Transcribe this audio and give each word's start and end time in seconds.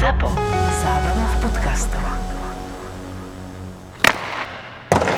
ZAPO. 0.00 0.32
Zábrná 0.80 1.26
v 1.28 1.36
podcastov. 1.44 2.04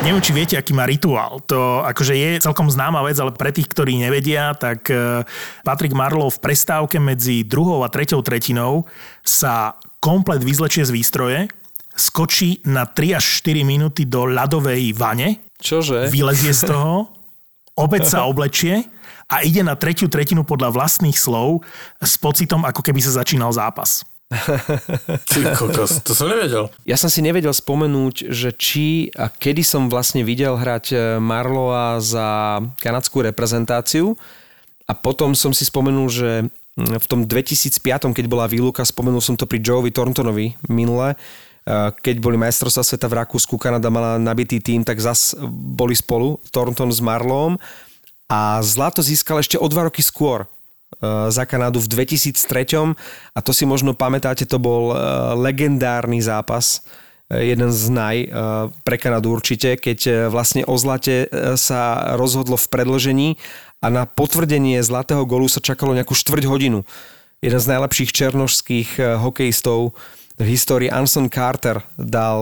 Neviem, 0.02 0.18
či 0.18 0.34
viete, 0.34 0.54
aký 0.58 0.74
má 0.74 0.90
rituál. 0.90 1.38
To 1.46 1.86
akože 1.86 2.18
je 2.18 2.42
celkom 2.42 2.66
známa 2.66 2.98
vec, 3.06 3.14
ale 3.22 3.30
pre 3.30 3.54
tých, 3.54 3.70
ktorí 3.70 4.02
nevedia, 4.02 4.58
tak 4.58 4.90
e, 4.90 5.22
Patrick 5.62 5.94
Marlow 5.94 6.26
v 6.34 6.42
prestávke 6.42 6.98
medzi 6.98 7.46
druhou 7.46 7.86
a 7.86 7.92
treťou 7.94 8.26
tretinou 8.26 8.90
sa 9.22 9.78
komplet 10.02 10.42
vyzlečie 10.42 10.82
z 10.82 10.90
výstroje, 10.90 11.46
skočí 11.94 12.58
na 12.66 12.82
3 12.82 13.22
až 13.22 13.38
4 13.38 13.62
minúty 13.62 14.02
do 14.02 14.26
ľadovej 14.26 14.98
vane, 14.98 15.46
Čože? 15.62 16.10
vylezie 16.10 16.50
z 16.50 16.66
toho, 16.66 17.06
opäť 17.78 18.18
sa 18.18 18.26
oblečie 18.26 18.82
a 19.30 19.46
ide 19.46 19.62
na 19.62 19.78
tretiu 19.78 20.10
tretinu 20.10 20.42
podľa 20.42 20.74
vlastných 20.74 21.14
slov 21.14 21.62
s 22.02 22.18
pocitom, 22.18 22.66
ako 22.66 22.82
keby 22.82 22.98
sa 22.98 23.22
začínal 23.22 23.54
zápas. 23.54 24.02
Ty 25.28 25.38
kokos, 25.56 26.00
to 26.00 26.16
som 26.16 26.32
nevedel. 26.32 26.72
Ja 26.88 26.96
som 26.96 27.12
si 27.12 27.20
nevedel 27.20 27.52
spomenúť, 27.52 28.32
že 28.32 28.50
či 28.56 29.12
a 29.12 29.28
kedy 29.28 29.60
som 29.60 29.92
vlastne 29.92 30.24
videl 30.24 30.56
hrať 30.56 30.84
e, 30.92 30.96
Marloa 31.20 32.00
za 32.00 32.58
kanadskú 32.80 33.20
reprezentáciu. 33.22 34.16
A 34.88 34.92
potom 34.96 35.36
som 35.36 35.52
si 35.52 35.68
spomenul, 35.68 36.08
že 36.08 36.30
mm, 36.48 36.98
v 36.98 37.06
tom 37.06 37.20
2005, 37.28 38.12
keď 38.12 38.26
bola 38.26 38.48
výluka, 38.48 38.82
spomenul 38.82 39.20
som 39.20 39.36
to 39.36 39.44
pri 39.44 39.60
Joeovi 39.60 39.92
Thorntonovi 39.92 40.56
minule, 40.72 41.12
e, 41.12 41.16
keď 41.92 42.16
boli 42.18 42.40
majstrovstvá 42.40 42.82
sveta 42.82 43.06
v 43.12 43.18
Rakúsku, 43.22 43.60
Kanada 43.60 43.92
mala 43.92 44.16
nabitý 44.16 44.58
tým, 44.58 44.82
tak 44.82 44.98
zas 44.98 45.36
boli 45.52 45.92
spolu 45.92 46.40
Thornton 46.48 46.88
s 46.88 47.04
Marlom 47.04 47.60
a 48.32 48.64
zlato 48.64 49.04
získal 49.04 49.44
ešte 49.44 49.60
o 49.60 49.66
dva 49.68 49.92
roky 49.92 50.00
skôr 50.00 50.48
za 51.30 51.44
Kanadu 51.48 51.80
v 51.80 51.88
2003 51.88 52.94
a 53.32 53.38
to 53.40 53.50
si 53.56 53.64
možno 53.64 53.96
pamätáte, 53.96 54.44
to 54.44 54.60
bol 54.60 54.92
e, 54.92 54.96
legendárny 55.38 56.20
zápas, 56.20 56.84
e, 57.32 57.48
jeden 57.52 57.72
z 57.72 57.82
naj 57.88 58.16
pre 58.84 58.96
Kanadu 59.00 59.32
určite, 59.32 59.80
keď 59.80 60.28
vlastne 60.28 60.62
o 60.68 60.76
zlate 60.76 61.26
sa 61.56 62.14
rozhodlo 62.18 62.60
v 62.60 62.66
predložení 62.68 63.28
a 63.82 63.90
na 63.90 64.06
potvrdenie 64.06 64.78
zlatého 64.84 65.26
golu 65.26 65.50
sa 65.50 65.58
čakalo 65.58 65.96
nejakú 65.96 66.14
štvrť 66.14 66.44
hodinu. 66.46 66.86
Jeden 67.42 67.58
z 67.58 67.66
najlepších 67.66 68.14
černožských 68.14 69.18
hokejistov 69.18 69.98
v 70.38 70.46
histórii 70.54 70.88
Anson 70.88 71.26
Carter 71.26 71.82
dal 71.98 72.40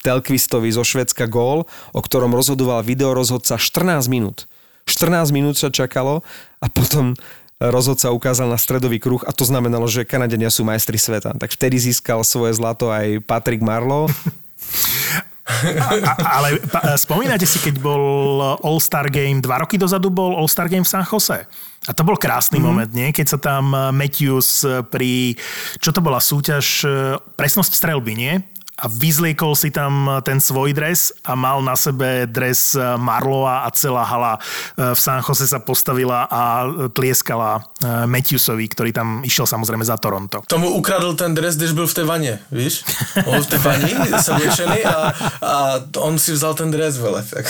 Telkvistovi 0.00 0.70
zo 0.70 0.86
Švedska 0.86 1.26
gól, 1.26 1.66
o 1.90 2.00
ktorom 2.00 2.30
rozhodoval 2.30 2.86
videorozhodca 2.86 3.58
14 3.58 4.06
minút. 4.06 4.46
14 4.86 5.34
minút 5.34 5.58
sa 5.58 5.68
čakalo 5.68 6.22
a 6.62 6.66
potom 6.70 7.18
rozhodca 7.60 8.12
ukázal 8.12 8.52
na 8.52 8.60
stredový 8.60 9.00
kruh 9.00 9.24
a 9.24 9.32
to 9.32 9.48
znamenalo, 9.48 9.88
že 9.88 10.04
Kanadenia 10.04 10.52
sú 10.52 10.64
majstri 10.64 11.00
sveta. 11.00 11.32
Tak 11.36 11.56
vtedy 11.56 11.80
získal 11.80 12.20
svoje 12.20 12.56
zlato 12.56 12.92
aj 12.92 13.24
Patrick 13.24 13.64
Marlow. 13.64 14.08
A, 15.46 16.42
ale 16.42 16.58
pa, 16.58 16.98
spomínate 16.98 17.46
si, 17.46 17.62
keď 17.62 17.78
bol 17.78 18.02
All-Star 18.66 19.06
Game, 19.06 19.38
dva 19.38 19.62
roky 19.62 19.78
dozadu 19.78 20.10
bol 20.10 20.34
All-Star 20.34 20.66
Game 20.66 20.82
v 20.82 20.90
San 20.90 21.06
Jose. 21.06 21.38
A 21.86 21.90
to 21.94 22.02
bol 22.02 22.18
krásny 22.18 22.58
mm. 22.58 22.64
moment, 22.66 22.90
nie? 22.90 23.14
Keď 23.14 23.26
sa 23.30 23.38
tam 23.38 23.70
Matthews 23.94 24.66
pri, 24.90 25.38
čo 25.78 25.94
to 25.94 26.02
bola 26.02 26.18
súťaž, 26.18 26.82
presnosť 27.38 27.78
strelby, 27.78 28.18
nie? 28.18 28.42
A 28.76 28.86
vyzliekol 28.92 29.56
si 29.56 29.72
tam 29.72 30.20
ten 30.20 30.36
svoj 30.36 30.76
dres 30.76 31.08
a 31.24 31.32
mal 31.32 31.64
na 31.64 31.72
sebe 31.76 32.28
dres 32.28 32.76
Marloa 32.76 33.64
a 33.64 33.68
celá 33.72 34.04
hala 34.04 34.36
e, 34.36 34.92
v 34.92 34.98
San 35.00 35.24
Jose 35.24 35.48
sa 35.48 35.64
postavila 35.64 36.28
a 36.28 36.68
tlieskala 36.92 37.56
e, 37.56 38.04
Matthewsovi, 38.04 38.68
ktorý 38.68 38.90
tam 38.92 39.24
išiel 39.24 39.48
samozrejme 39.48 39.80
za 39.80 39.96
Toronto. 39.96 40.44
Tomu 40.44 40.68
ukradl 40.76 41.16
ten 41.16 41.32
dres, 41.32 41.56
když 41.56 41.72
byl 41.72 41.86
v 41.86 41.94
té 41.94 42.04
vaně, 42.04 42.38
víš? 42.52 42.84
On 43.24 43.40
v 43.42 43.46
té 43.46 43.58
vani 43.58 43.90
sa 44.20 44.36
oblečený 44.36 44.80
a, 44.84 44.94
a 45.42 45.54
on 46.04 46.20
si 46.20 46.32
vzal 46.32 46.54
ten 46.54 46.70
dres 46.70 47.00
vele. 47.00 47.24
Tak. 47.24 47.46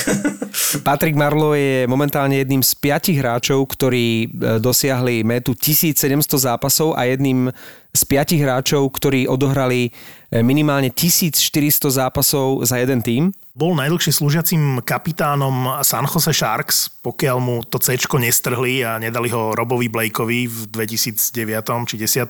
Patrick 0.83 1.19
Marlow 1.19 1.53
je 1.53 1.87
momentálne 1.91 2.39
jedným 2.39 2.63
z 2.63 2.73
piatich 2.79 3.19
hráčov, 3.19 3.67
ktorí 3.67 4.07
e, 4.07 4.27
dosiahli 4.63 5.27
metu 5.27 5.59
1700 5.59 6.23
zápasov 6.39 6.95
a 6.95 7.05
jedným 7.11 7.51
z 7.97 8.05
piatich 8.05 8.45
hráčov, 8.45 8.93
ktorí 8.93 9.25
odohrali 9.25 9.91
minimálne 10.31 10.93
1400 10.93 11.89
zápasov 11.89 12.67
za 12.67 12.77
jeden 12.83 13.01
tým. 13.01 13.23
Bol 13.57 13.73
najdlhšie 13.73 14.13
slúžiacim 14.13 14.85
kapitánom 14.85 15.81
San 15.81 16.05
Jose 16.05 16.29
Sharks, 16.29 16.93
pokiaľ 17.01 17.37
mu 17.41 17.57
to 17.65 17.81
C 17.81 17.97
nestrhli 17.97 18.85
a 18.85 19.01
nedali 19.01 19.33
ho 19.33 19.57
Robovi 19.57 19.89
Blakeovi 19.89 20.45
v 20.45 20.59
2009 20.69 21.89
či 21.89 21.97
10. 21.97 22.29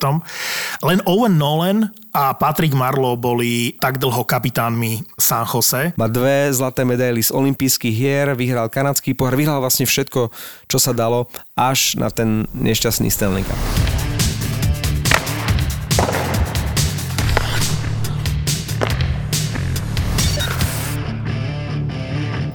Len 0.87 1.03
Owen 1.03 1.35
Nolan 1.35 1.91
a 2.15 2.31
Patrick 2.37 2.79
Marlow 2.79 3.19
boli 3.19 3.75
tak 3.83 3.99
dlho 3.99 4.23
kapitánmi 4.23 5.03
San 5.19 5.43
Jose. 5.49 5.97
Má 5.99 6.07
dve 6.07 6.53
zlaté 6.55 6.87
medaily 6.87 7.25
z 7.27 7.35
olympijských 7.35 7.97
hier, 7.97 8.27
vyhral 8.39 8.71
kanadský 8.71 9.17
pohár, 9.19 9.35
vyhral 9.35 9.59
vlastne 9.59 9.89
všetko, 9.89 10.31
čo 10.71 10.79
sa 10.79 10.95
dalo, 10.95 11.27
až 11.59 11.99
na 11.99 12.13
ten 12.13 12.47
nešťastný 12.55 13.11
Stanley 13.11 13.43
Cup. 13.43 13.59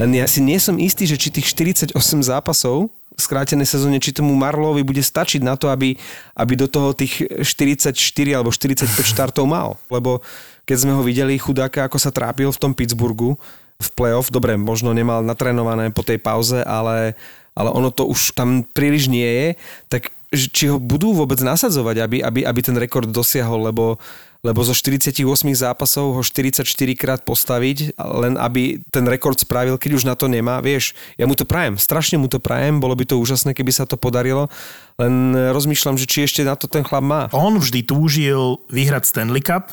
Len 0.02 0.18
ja 0.18 0.26
si 0.26 0.42
nie 0.42 0.58
som 0.58 0.82
istý, 0.82 1.06
že 1.06 1.14
či 1.22 1.30
tých 1.30 1.54
48 1.54 1.94
zápasov 2.26 2.90
v 2.90 3.22
skrátenej 3.22 3.70
sezóne, 3.70 4.02
či 4.02 4.10
tomu 4.10 4.34
Marlovi 4.34 4.82
bude 4.82 5.06
stačiť 5.06 5.46
na 5.46 5.54
to, 5.54 5.70
aby, 5.70 5.94
aby 6.34 6.54
do 6.58 6.66
toho 6.66 6.98
tých 6.98 7.22
44 7.46 7.94
alebo 8.34 8.50
45 8.50 8.90
štartov 9.06 9.46
mal. 9.46 9.78
Lebo 9.94 10.26
keď 10.66 10.78
sme 10.82 10.98
ho 10.98 11.06
videli 11.06 11.38
chudáka, 11.38 11.86
ako 11.86 12.02
sa 12.02 12.10
trápil 12.10 12.50
v 12.50 12.62
tom 12.62 12.74
Pittsburghu 12.74 13.38
v 13.78 13.90
playoff, 13.94 14.34
dobre, 14.34 14.58
možno 14.58 14.90
nemal 14.90 15.22
natrénované 15.22 15.94
po 15.94 16.02
tej 16.02 16.18
pauze, 16.18 16.66
ale, 16.66 17.14
ale 17.54 17.70
ono 17.70 17.94
to 17.94 18.10
už 18.10 18.34
tam 18.34 18.66
príliš 18.66 19.06
nie 19.06 19.28
je, 19.28 19.48
tak 19.86 20.10
či 20.32 20.72
ho 20.72 20.80
budú 20.80 21.12
vôbec 21.12 21.44
nasadzovať, 21.44 21.96
aby, 22.08 22.18
aby, 22.24 22.40
aby 22.48 22.60
ten 22.64 22.76
rekord 22.80 23.08
dosiahol, 23.12 23.68
lebo 23.68 24.00
lebo 24.42 24.66
zo 24.66 24.74
48 24.74 25.22
zápasov 25.54 26.18
ho 26.18 26.22
44 26.26 26.66
krát 26.98 27.22
postaviť, 27.22 27.94
len 27.94 28.42
aby 28.42 28.82
ten 28.90 29.06
rekord 29.06 29.38
spravil, 29.38 29.78
keď 29.78 30.02
už 30.02 30.04
na 30.10 30.18
to 30.18 30.26
nemá. 30.26 30.58
Vieš, 30.66 30.98
ja 31.14 31.30
mu 31.30 31.38
to 31.38 31.46
prajem, 31.46 31.78
strašne 31.78 32.18
mu 32.18 32.26
to 32.26 32.42
prajem, 32.42 32.82
bolo 32.82 32.98
by 32.98 33.06
to 33.06 33.22
úžasné, 33.22 33.54
keby 33.54 33.70
sa 33.70 33.86
to 33.86 34.02
podarilo, 34.02 34.50
len 34.98 35.38
rozmýšľam, 35.54 35.94
že 35.94 36.10
či 36.10 36.26
ešte 36.26 36.42
na 36.42 36.58
to 36.58 36.66
ten 36.66 36.82
chlap 36.82 37.06
má. 37.06 37.22
On 37.38 37.54
vždy 37.54 37.86
túžil 37.86 38.58
vyhrať 38.74 39.14
Stanley 39.14 39.46
Cup, 39.46 39.70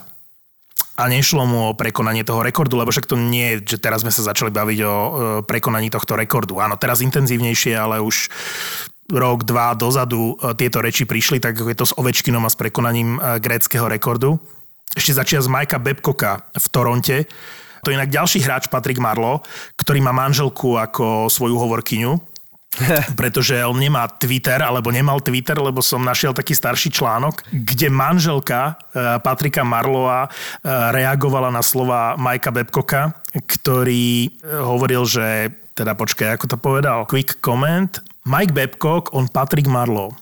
a 0.99 1.07
nešlo 1.07 1.47
mu 1.47 1.59
o 1.71 1.77
prekonanie 1.79 2.27
toho 2.27 2.43
rekordu, 2.43 2.75
lebo 2.75 2.91
však 2.91 3.07
to 3.07 3.15
nie 3.15 3.55
je, 3.63 3.79
že 3.79 3.79
teraz 3.79 4.03
sme 4.03 4.11
sa 4.11 4.35
začali 4.35 4.51
baviť 4.51 4.79
o 4.83 4.95
prekonaní 5.47 5.95
tohto 5.95 6.19
rekordu. 6.19 6.59
Áno, 6.59 6.75
teraz 6.75 6.99
intenzívnejšie, 7.07 7.79
ale 7.79 8.03
už 8.03 8.27
rok, 9.09 9.45
dva 9.49 9.73
dozadu 9.73 10.37
e, 10.37 10.53
tieto 10.55 10.85
reči 10.85 11.09
prišli, 11.09 11.41
tak 11.41 11.59
je 11.59 11.77
to 11.77 11.89
s 11.89 11.97
Ovečkinom 11.97 12.45
a 12.45 12.53
s 12.53 12.57
prekonaním 12.57 13.17
e, 13.17 13.41
gréckého 13.41 13.89
rekordu 13.89 14.37
ešte 14.97 15.13
začia 15.13 15.41
z 15.45 15.49
Majka 15.53 15.77
Babcocka 15.77 16.49
v 16.57 16.67
Toronte. 16.73 17.17
To 17.85 17.93
je 17.93 17.97
inak 17.99 18.11
ďalší 18.11 18.43
hráč 18.43 18.73
Patrick 18.73 18.99
Marlo, 18.99 19.45
ktorý 19.77 20.01
má 20.01 20.11
manželku 20.11 20.81
ako 20.81 21.29
svoju 21.29 21.55
hovorkyňu, 21.61 22.13
pretože 23.21 23.61
on 23.63 23.77
nemá 23.77 24.09
Twitter, 24.09 24.59
alebo 24.59 24.91
nemal 24.91 25.21
Twitter, 25.21 25.57
lebo 25.61 25.85
som 25.85 26.03
našiel 26.03 26.33
taký 26.33 26.57
starší 26.57 26.91
článok, 26.91 27.47
kde 27.53 27.93
manželka 27.93 28.75
eh, 28.75 29.23
Patrika 29.23 29.63
Marloa 29.63 30.27
reagovala 30.67 31.53
na 31.53 31.63
slova 31.63 32.19
Majka 32.19 32.51
Babcocka, 32.51 33.15
ktorý 33.31 34.41
hovoril, 34.43 35.07
že 35.07 35.55
teda 35.79 35.95
počkaj, 35.95 36.35
ako 36.35 36.47
to 36.51 36.57
povedal, 36.59 37.07
quick 37.07 37.39
comment, 37.39 38.03
Mike 38.29 38.53
Babcock 38.53 39.17
on 39.17 39.33
Patrick 39.33 39.65
Marlow. 39.65 40.13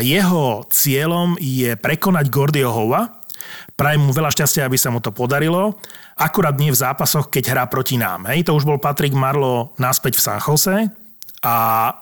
Jeho 0.00 0.64
cieľom 0.72 1.36
je 1.36 1.76
prekonať 1.76 2.32
Gordyho 2.32 2.72
Hova, 2.72 3.20
Prajem 3.74 4.06
mu 4.06 4.14
veľa 4.14 4.30
šťastia, 4.30 4.66
aby 4.70 4.78
sa 4.78 4.94
mu 4.94 5.02
to 5.02 5.10
podarilo. 5.10 5.74
Akurát 6.14 6.54
nie 6.54 6.70
v 6.70 6.78
zápasoch, 6.78 7.26
keď 7.26 7.44
hrá 7.50 7.64
proti 7.66 7.98
nám. 7.98 8.30
Hej, 8.30 8.46
to 8.46 8.54
už 8.54 8.62
bol 8.62 8.78
Patrick 8.78 9.12
Marlo 9.12 9.74
naspäť 9.82 10.18
v 10.18 10.24
San 10.24 10.38
Jose 10.38 10.86
a 11.44 11.56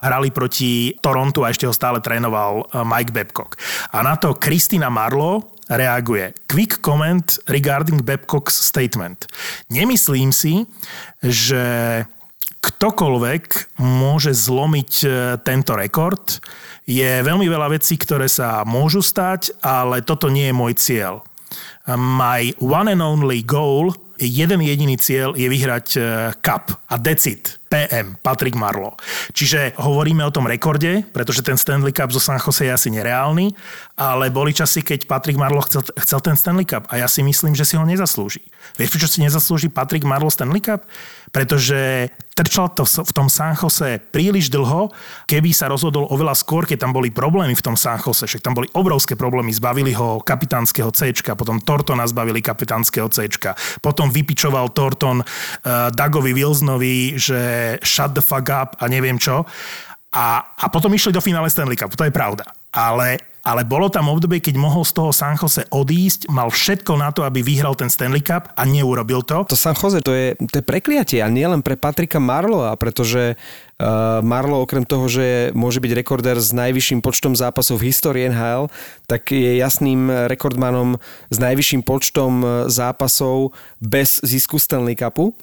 hrali 0.05 0.31
proti 0.31 0.95
Torontu 1.01 1.43
a 1.43 1.51
ešte 1.51 1.67
ho 1.67 1.75
stále 1.75 1.99
trénoval 1.99 2.69
eh, 2.69 2.85
Mike 2.85 3.11
Babcock. 3.17 3.57
A 3.91 4.05
na 4.05 4.15
to 4.21 4.37
Kristina 4.37 4.93
Marlo 4.93 5.57
reaguje. 5.67 6.37
Quick 6.47 6.85
comment 6.85 7.25
regarding 7.49 8.05
Babcock's 8.05 8.55
statement. 8.55 9.25
Nemyslím 9.73 10.31
si, 10.31 10.69
že 11.25 11.65
ktokoľvek 12.63 13.77
môže 13.83 14.31
zlomiť 14.33 14.93
eh, 15.05 15.13
tento 15.43 15.75
rekord. 15.75 16.39
Je 16.87 17.23
veľmi 17.23 17.47
veľa 17.47 17.75
vecí, 17.75 17.99
ktoré 17.99 18.27
sa 18.31 18.63
môžu 18.63 19.03
stať, 19.03 19.55
ale 19.63 20.03
toto 20.03 20.31
nie 20.31 20.51
je 20.51 20.55
môj 20.55 20.75
cieľ 20.79 21.23
my 21.87 22.55
one 22.59 22.89
and 22.89 23.03
only 23.03 23.43
goal, 23.43 23.95
jeden 24.19 24.63
jediný 24.63 24.95
cieľ 24.97 25.35
je 25.35 25.51
vyhrať 25.51 25.87
uh, 25.99 26.05
cup 26.39 26.71
a 26.87 26.97
decit. 26.99 27.59
PM, 27.73 28.21
Patrick 28.21 28.53
Marlowe. 28.53 29.01
Čiže 29.33 29.73
hovoríme 29.81 30.21
o 30.29 30.35
tom 30.35 30.45
rekorde, 30.45 31.09
pretože 31.09 31.41
ten 31.41 31.57
Stanley 31.57 31.97
Cup 31.97 32.13
zo 32.13 32.21
San 32.21 32.37
Jose 32.37 32.69
je 32.69 32.73
asi 32.73 32.93
nereálny, 32.93 33.57
ale 33.97 34.29
boli 34.29 34.53
časy, 34.53 34.85
keď 34.85 35.09
Patrick 35.09 35.41
Marlowe 35.41 35.65
chcel, 35.65 35.81
chcel 36.05 36.21
ten 36.21 36.37
Stanley 36.37 36.69
Cup 36.69 36.85
a 36.93 37.01
ja 37.01 37.09
si 37.09 37.25
myslím, 37.25 37.57
že 37.57 37.65
si 37.65 37.81
ho 37.81 37.85
nezaslúži. 37.89 38.45
Vieš, 38.77 38.93
prečo 38.93 39.09
si 39.09 39.25
nezaslúži 39.25 39.73
Patrick 39.73 40.05
Marlowe 40.05 40.29
Stanley 40.29 40.61
Cup? 40.61 40.85
Pretože 41.33 42.13
trčal 42.37 42.73
to 42.77 42.85
v 42.85 43.13
tom 43.13 43.29
San 43.33 43.57
Jose 43.57 44.01
príliš 44.13 44.53
dlho, 44.53 44.93
keby 45.29 45.53
sa 45.53 45.69
rozhodol 45.69 46.09
oveľa 46.09 46.37
skôr, 46.37 46.69
keď 46.69 46.89
tam 46.89 46.93
boli 46.93 47.13
problémy 47.13 47.57
v 47.57 47.65
tom 47.65 47.77
San 47.77 48.01
Jose, 48.01 48.25
však 48.25 48.45
tam 48.45 48.57
boli 48.57 48.69
obrovské 48.77 49.17
problémy, 49.17 49.53
zbavili 49.53 49.93
ho 49.97 50.21
kapitánskeho 50.21 50.93
C, 50.93 51.13
potom 51.37 51.61
Tortona 51.61 52.05
zbavili 52.09 52.45
kapitánskeho 52.45 53.09
C, 53.13 53.29
potom 53.85 54.09
vypičoval 54.09 54.73
Torton 54.73 55.21
uh, 55.21 55.89
Dagovi 55.93 56.33
Wilsonovi, 56.37 57.21
že 57.21 57.62
shut 57.83 58.17
the 58.17 58.25
fuck 58.25 58.49
up 58.51 58.79
a 58.81 58.89
neviem 58.89 59.19
čo. 59.19 59.45
A, 60.13 60.45
a 60.45 60.67
potom 60.69 60.93
išli 60.93 61.13
do 61.15 61.25
finále 61.25 61.49
Stanley 61.49 61.77
Cup, 61.77 61.97
to 61.97 62.05
je 62.05 62.13
pravda. 62.13 62.45
Ale 62.73 63.21
ale 63.43 63.67
bolo 63.67 63.91
tam 63.91 64.07
obdobie, 64.07 64.39
keď 64.39 64.55
mohol 64.55 64.87
z 64.87 64.95
toho 64.95 65.11
San 65.11 65.35
Jose 65.35 65.67
odísť, 65.67 66.31
mal 66.31 66.47
všetko 66.47 66.95
na 66.95 67.11
to, 67.11 67.27
aby 67.27 67.43
vyhral 67.43 67.75
ten 67.75 67.91
Stanley 67.91 68.23
Cup 68.23 68.55
a 68.55 68.63
neurobil 68.63 69.27
to. 69.27 69.43
To 69.51 69.59
San 69.59 69.75
Jose, 69.75 69.99
to 69.99 70.15
je, 70.15 70.39
to 70.39 70.63
je 70.63 70.65
prekliatie 70.65 71.19
a 71.19 71.27
nie 71.27 71.43
pre 71.67 71.75
Patrika 71.75 72.23
Marloa, 72.23 72.79
pretože 72.79 73.35
uh, 73.35 74.23
Marlo 74.23 74.63
okrem 74.63 74.87
toho, 74.87 75.11
že 75.11 75.51
môže 75.59 75.83
byť 75.83 75.91
rekordér 75.91 76.39
s 76.39 76.55
najvyšším 76.55 77.03
počtom 77.03 77.35
zápasov 77.35 77.83
v 77.83 77.91
histórii 77.91 78.31
NHL, 78.31 78.71
tak 79.11 79.35
je 79.35 79.59
jasným 79.59 80.31
rekordmanom 80.31 81.03
s 81.35 81.37
najvyšším 81.43 81.83
počtom 81.83 82.33
eh, 82.47 82.51
zápasov 82.71 83.59
bez 83.83 84.23
zisku 84.23 84.63
Stanley 84.63 84.95
Cupu. 84.95 85.35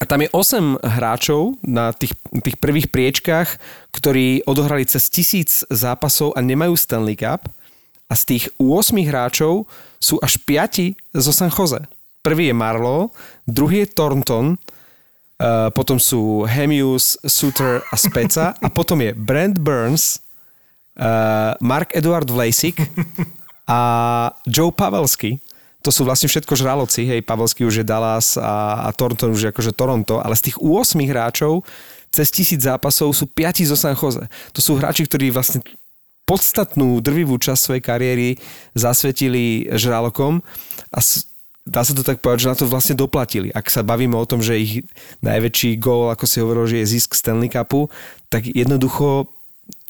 A 0.00 0.04
tam 0.08 0.24
je 0.24 0.28
8 0.32 0.80
hráčov 0.80 1.60
na 1.60 1.92
tých, 1.92 2.16
tých 2.40 2.56
prvých 2.56 2.88
priečkách, 2.88 3.48
ktorí 3.92 4.46
odohrali 4.48 4.88
cez 4.88 5.12
tisíc 5.12 5.66
zápasov 5.68 6.32
a 6.32 6.40
nemajú 6.40 6.72
Stanley 6.78 7.18
Cup. 7.18 7.44
A 8.08 8.14
z 8.16 8.22
tých 8.24 8.44
8 8.56 8.96
hráčov 9.08 9.68
sú 10.00 10.16
až 10.20 10.40
5 10.44 10.96
zo 11.16 11.32
San 11.32 11.52
Jose. 11.52 11.80
Prvý 12.22 12.52
je 12.52 12.56
Marlo, 12.56 13.10
druhý 13.50 13.82
je 13.82 13.90
Thornton, 13.90 14.54
uh, 14.54 15.68
potom 15.74 15.98
sú 15.98 16.46
Hemius, 16.46 17.18
Suter 17.26 17.82
a 17.82 17.96
Speca 17.98 18.54
a 18.54 18.68
potom 18.70 19.02
je 19.02 19.10
Brent 19.10 19.58
Burns, 19.58 20.22
uh, 21.02 21.58
Mark 21.58 21.90
Edward 21.98 22.30
Vlasic 22.30 22.78
a 23.66 23.80
Joe 24.46 24.70
Pavelski 24.70 25.42
to 25.82 25.90
sú 25.90 26.06
vlastne 26.06 26.30
všetko 26.30 26.54
žraloci, 26.54 27.02
hej, 27.04 27.20
Pavelský 27.26 27.66
už 27.66 27.82
je 27.82 27.86
Dallas 27.86 28.38
a, 28.38 28.86
a 28.86 28.88
Thornton 28.94 29.34
už 29.34 29.42
je 29.42 29.50
akože 29.50 29.74
Toronto, 29.74 30.22
ale 30.22 30.38
z 30.38 30.50
tých 30.50 30.56
8 30.62 30.94
hráčov 31.10 31.66
cez 32.14 32.30
tisíc 32.30 32.62
zápasov 32.62 33.10
sú 33.16 33.26
5 33.26 33.66
zo 33.66 33.76
San 33.76 33.96
Jose. 33.96 34.28
To 34.54 34.60
sú 34.60 34.78
hráči, 34.78 35.08
ktorí 35.08 35.32
vlastne 35.32 35.64
podstatnú 36.28 37.02
drvivú 37.02 37.34
časť 37.40 37.60
svojej 37.60 37.82
kariéry 37.82 38.28
zasvetili 38.78 39.66
žralokom 39.74 40.44
a 40.94 40.98
dá 41.66 41.82
sa 41.82 41.92
to 41.94 42.06
tak 42.06 42.22
povedať, 42.22 42.46
že 42.46 42.50
na 42.50 42.56
to 42.58 42.70
vlastne 42.70 42.94
doplatili. 42.94 43.50
Ak 43.50 43.70
sa 43.70 43.82
bavíme 43.82 44.14
o 44.14 44.28
tom, 44.28 44.38
že 44.38 44.60
ich 44.60 44.72
najväčší 45.22 45.78
gól, 45.82 46.14
ako 46.14 46.24
si 46.26 46.38
hovoril, 46.38 46.64
že 46.70 46.78
je 46.82 46.90
zisk 46.98 47.18
Stanley 47.18 47.50
Cupu, 47.50 47.90
tak 48.30 48.46
jednoducho 48.46 49.30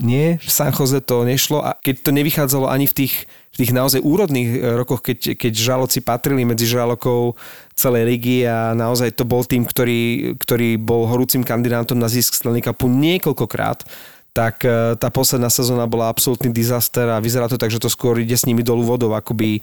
nie, 0.00 0.36
v 0.40 0.50
San 0.50 0.72
Jose 0.72 1.00
to 1.04 1.24
nešlo 1.24 1.64
a 1.64 1.76
keď 1.80 1.94
to 2.04 2.10
nevychádzalo 2.12 2.66
ani 2.68 2.86
v 2.88 2.96
tých 3.04 3.14
v 3.52 3.56
tých 3.60 3.72
naozaj 3.76 4.00
úrodných 4.00 4.49
e, 4.49 4.58
rokoch, 4.81 5.04
keď, 5.04 5.37
keď 5.37 5.52
žraloci 5.52 6.00
patrili 6.00 6.49
medzi 6.49 6.64
žralokov 6.64 7.37
celej 7.76 8.08
ligy 8.08 8.49
a 8.49 8.72
naozaj 8.72 9.12
to 9.12 9.28
bol 9.28 9.44
tým, 9.44 9.69
ktorý, 9.69 10.34
ktorý 10.40 10.81
bol 10.81 11.04
horúcim 11.04 11.44
kandidátom 11.44 12.00
na 12.00 12.08
zisk 12.08 12.32
Stanley 12.32 12.64
Cupu 12.64 12.88
niekoľkokrát, 12.88 13.84
tak 14.32 14.64
e, 14.64 14.96
tá 14.96 15.08
posledná 15.12 15.52
sezóna 15.52 15.84
bola 15.84 16.08
absolútny 16.08 16.49
disaster 16.49 17.04
a 17.12 17.20
vyzerá 17.20 17.44
to 17.52 17.60
tak, 17.60 17.69
že 17.69 17.81
to 17.81 17.93
skôr 17.93 18.16
ide 18.16 18.32
s 18.32 18.49
nimi 18.49 18.64
dolu 18.64 18.88
vodou, 18.88 19.12
ako 19.12 19.37
by 19.37 19.60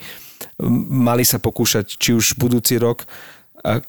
mali 0.89 1.25
sa 1.25 1.42
pokúšať, 1.42 1.97
či 1.97 2.13
už 2.13 2.38
budúci 2.38 2.77
rok, 2.77 3.09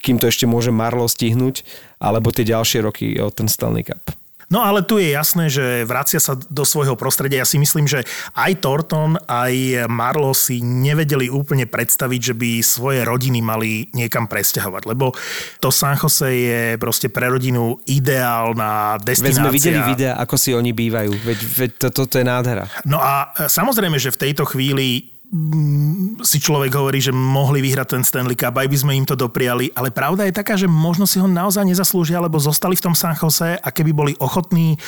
kým 0.03 0.19
to 0.19 0.27
ešte 0.27 0.51
môže 0.51 0.75
Marlo 0.75 1.07
stihnúť, 1.07 1.63
alebo 2.03 2.35
tie 2.35 2.43
ďalšie 2.43 2.83
roky 2.83 3.15
o 3.23 3.31
ten 3.31 3.47
Stanley 3.47 3.87
Cup. 3.87 4.20
No 4.51 4.67
ale 4.67 4.83
tu 4.83 4.99
je 4.99 5.15
jasné, 5.15 5.47
že 5.47 5.87
vracia 5.87 6.19
sa 6.19 6.35
do 6.35 6.67
svojho 6.67 6.99
prostredia. 6.99 7.43
Ja 7.43 7.49
si 7.49 7.55
myslím, 7.63 7.87
že 7.87 8.03
aj 8.35 8.59
Torton, 8.59 9.15
aj 9.31 9.87
Marlo 9.87 10.35
si 10.35 10.59
nevedeli 10.59 11.31
úplne 11.31 11.71
predstaviť, 11.71 12.21
že 12.21 12.35
by 12.35 12.51
svoje 12.59 13.07
rodiny 13.07 13.39
mali 13.39 13.87
niekam 13.95 14.27
presťahovať, 14.27 14.83
lebo 14.91 15.15
to 15.63 15.71
San 15.71 15.95
Jose 15.95 16.27
je 16.27 16.63
proste 16.83 17.07
pre 17.15 17.31
rodinu 17.31 17.79
ideálna 17.87 18.99
destinácia. 18.99 19.39
Veď 19.39 19.47
sme 19.47 19.55
videli 19.55 19.81
videa, 19.87 20.19
ako 20.19 20.35
si 20.35 20.51
oni 20.51 20.75
bývajú. 20.75 21.13
Veď, 21.23 21.39
veď 21.47 21.71
toto 21.87 22.11
to 22.11 22.19
je 22.19 22.27
nádhera. 22.27 22.67
No 22.83 22.99
a 22.99 23.31
samozrejme, 23.47 24.03
že 24.03 24.11
v 24.11 24.19
tejto 24.19 24.43
chvíli 24.51 25.15
si 26.27 26.43
človek 26.43 26.75
hovorí, 26.75 26.99
že 26.99 27.15
mohli 27.15 27.63
vyhrať 27.63 27.95
ten 27.95 28.03
Stanley 28.03 28.35
Cup, 28.35 28.51
aj 28.51 28.67
by 28.67 28.77
sme 28.83 28.99
im 28.99 29.07
to 29.07 29.15
dopriali, 29.15 29.71
ale 29.79 29.95
pravda 29.95 30.27
je 30.27 30.35
taká, 30.35 30.59
že 30.59 30.67
možno 30.67 31.07
si 31.07 31.23
ho 31.23 31.31
naozaj 31.31 31.63
nezaslúžia, 31.63 32.19
lebo 32.19 32.43
zostali 32.43 32.75
v 32.75 32.91
tom 32.91 32.99
San 32.99 33.15
Jose 33.15 33.55
a 33.55 33.69
keby 33.71 33.95
boli 33.95 34.13
ochotní 34.19 34.75
e, 34.75 34.79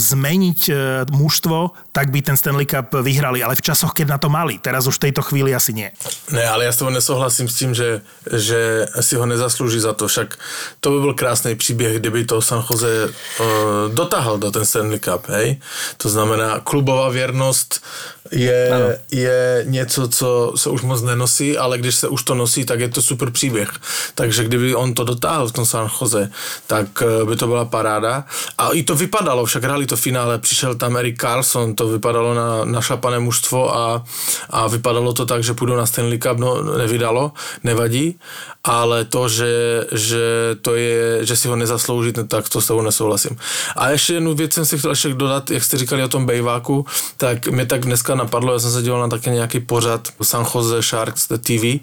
zmeniť 0.00 0.60
e, 0.68 0.72
mužstvo, 1.12 1.76
tak 1.92 2.08
by 2.08 2.24
ten 2.24 2.40
Stanley 2.40 2.64
Cup 2.64 2.88
vyhrali, 3.04 3.44
ale 3.44 3.52
v 3.52 3.68
časoch, 3.68 3.92
keď 3.92 4.16
na 4.16 4.18
to 4.18 4.32
mali. 4.32 4.56
Teraz 4.64 4.88
už 4.88 4.96
v 4.96 5.12
tejto 5.12 5.20
chvíli 5.28 5.52
asi 5.52 5.76
nie. 5.76 5.92
Ne, 6.32 6.48
ale 6.48 6.64
ja 6.64 6.72
s 6.72 6.80
toho 6.80 6.88
nesouhlasím 6.88 7.52
s 7.52 7.58
tím, 7.60 7.76
že, 7.76 8.00
že 8.32 8.88
si 9.04 9.20
ho 9.20 9.28
nezaslúži 9.28 9.76
za 9.76 9.92
to. 9.92 10.08
Však 10.08 10.40
to 10.80 10.88
by 10.88 10.98
byl 11.04 11.14
krásný 11.14 11.52
příběh, 11.52 12.00
kdyby 12.00 12.24
to 12.24 12.40
San 12.40 12.64
Jose 12.64 13.12
uh, 13.12 13.44
dotáhl 13.92 14.40
do 14.40 14.48
ten 14.48 14.64
Stanley 14.64 14.98
Cup, 14.98 15.28
hej? 15.28 15.60
To 16.00 16.08
znamená 16.08 16.64
klubová 16.64 17.12
věrnost 17.12 17.84
je, 18.32 18.98
je 19.12 19.64
něco, 19.82 20.08
co 20.08 20.52
se 20.56 20.70
už 20.70 20.82
moc 20.82 21.02
nenosí, 21.02 21.58
ale 21.58 21.78
když 21.78 21.94
se 21.94 22.08
už 22.08 22.22
to 22.22 22.34
nosí, 22.34 22.64
tak 22.64 22.80
je 22.80 22.88
to 22.88 23.02
super 23.02 23.30
příběh. 23.30 23.70
Takže 24.14 24.44
kdyby 24.44 24.74
on 24.74 24.94
to 24.94 25.04
dotáhl 25.04 25.48
v 25.48 25.52
tom 25.52 25.66
San 25.66 25.90
Jose, 26.00 26.30
tak 26.66 27.02
eh, 27.02 27.24
by 27.24 27.36
to 27.36 27.46
byla 27.46 27.64
paráda. 27.64 28.24
A 28.58 28.70
i 28.70 28.82
to 28.82 28.94
vypadalo, 28.94 29.44
však 29.44 29.64
hráli 29.64 29.86
to 29.86 29.96
finále, 29.96 30.38
přišel 30.38 30.74
tam 30.74 30.96
Erik 30.96 31.20
Carlson, 31.20 31.74
to 31.74 31.88
vypadalo 31.88 32.34
na 32.34 32.64
našlapané 32.64 33.18
mužstvo 33.18 33.76
a, 33.76 34.04
a 34.50 34.66
vypadalo 34.68 35.12
to 35.12 35.26
tak, 35.26 35.42
že 35.42 35.54
půjdu 35.54 35.76
na 35.76 35.86
Stanley 35.86 36.18
Cup, 36.18 36.38
no 36.38 36.62
nevydalo, 36.78 37.32
nevadí, 37.64 38.18
ale 38.64 39.04
to, 39.04 39.28
že, 39.28 39.84
že 39.92 40.22
to 40.62 40.74
je, 40.74 41.26
že 41.26 41.36
si 41.36 41.48
ho 41.48 41.56
nezaslouží, 41.56 42.12
tak 42.12 42.48
to 42.48 42.60
s 42.60 42.66
tebou 42.66 42.82
nesouhlasím. 42.82 43.36
A 43.76 43.90
ještě 43.90 44.14
jednu 44.14 44.34
věc 44.34 44.52
jsem 44.54 44.64
si 44.64 44.78
chtěl 44.78 44.90
ještě 44.90 45.14
dodat, 45.14 45.50
jak 45.50 45.64
jste 45.64 45.78
říkali 45.78 46.02
o 46.04 46.08
tom 46.08 46.26
Bejváku, 46.26 46.86
tak 47.16 47.48
mě 47.48 47.66
tak 47.66 47.80
dneska 47.80 48.14
napadlo, 48.14 48.52
já 48.52 48.58
jsem 48.58 48.70
se 48.70 48.82
díval 48.82 49.00
na 49.00 49.08
také 49.08 49.30
nějaký 49.30 49.60
pořad 49.72 50.08
San 50.22 50.46
Jose 50.54 50.82
Sharks 50.82 51.26
TV 51.26 51.80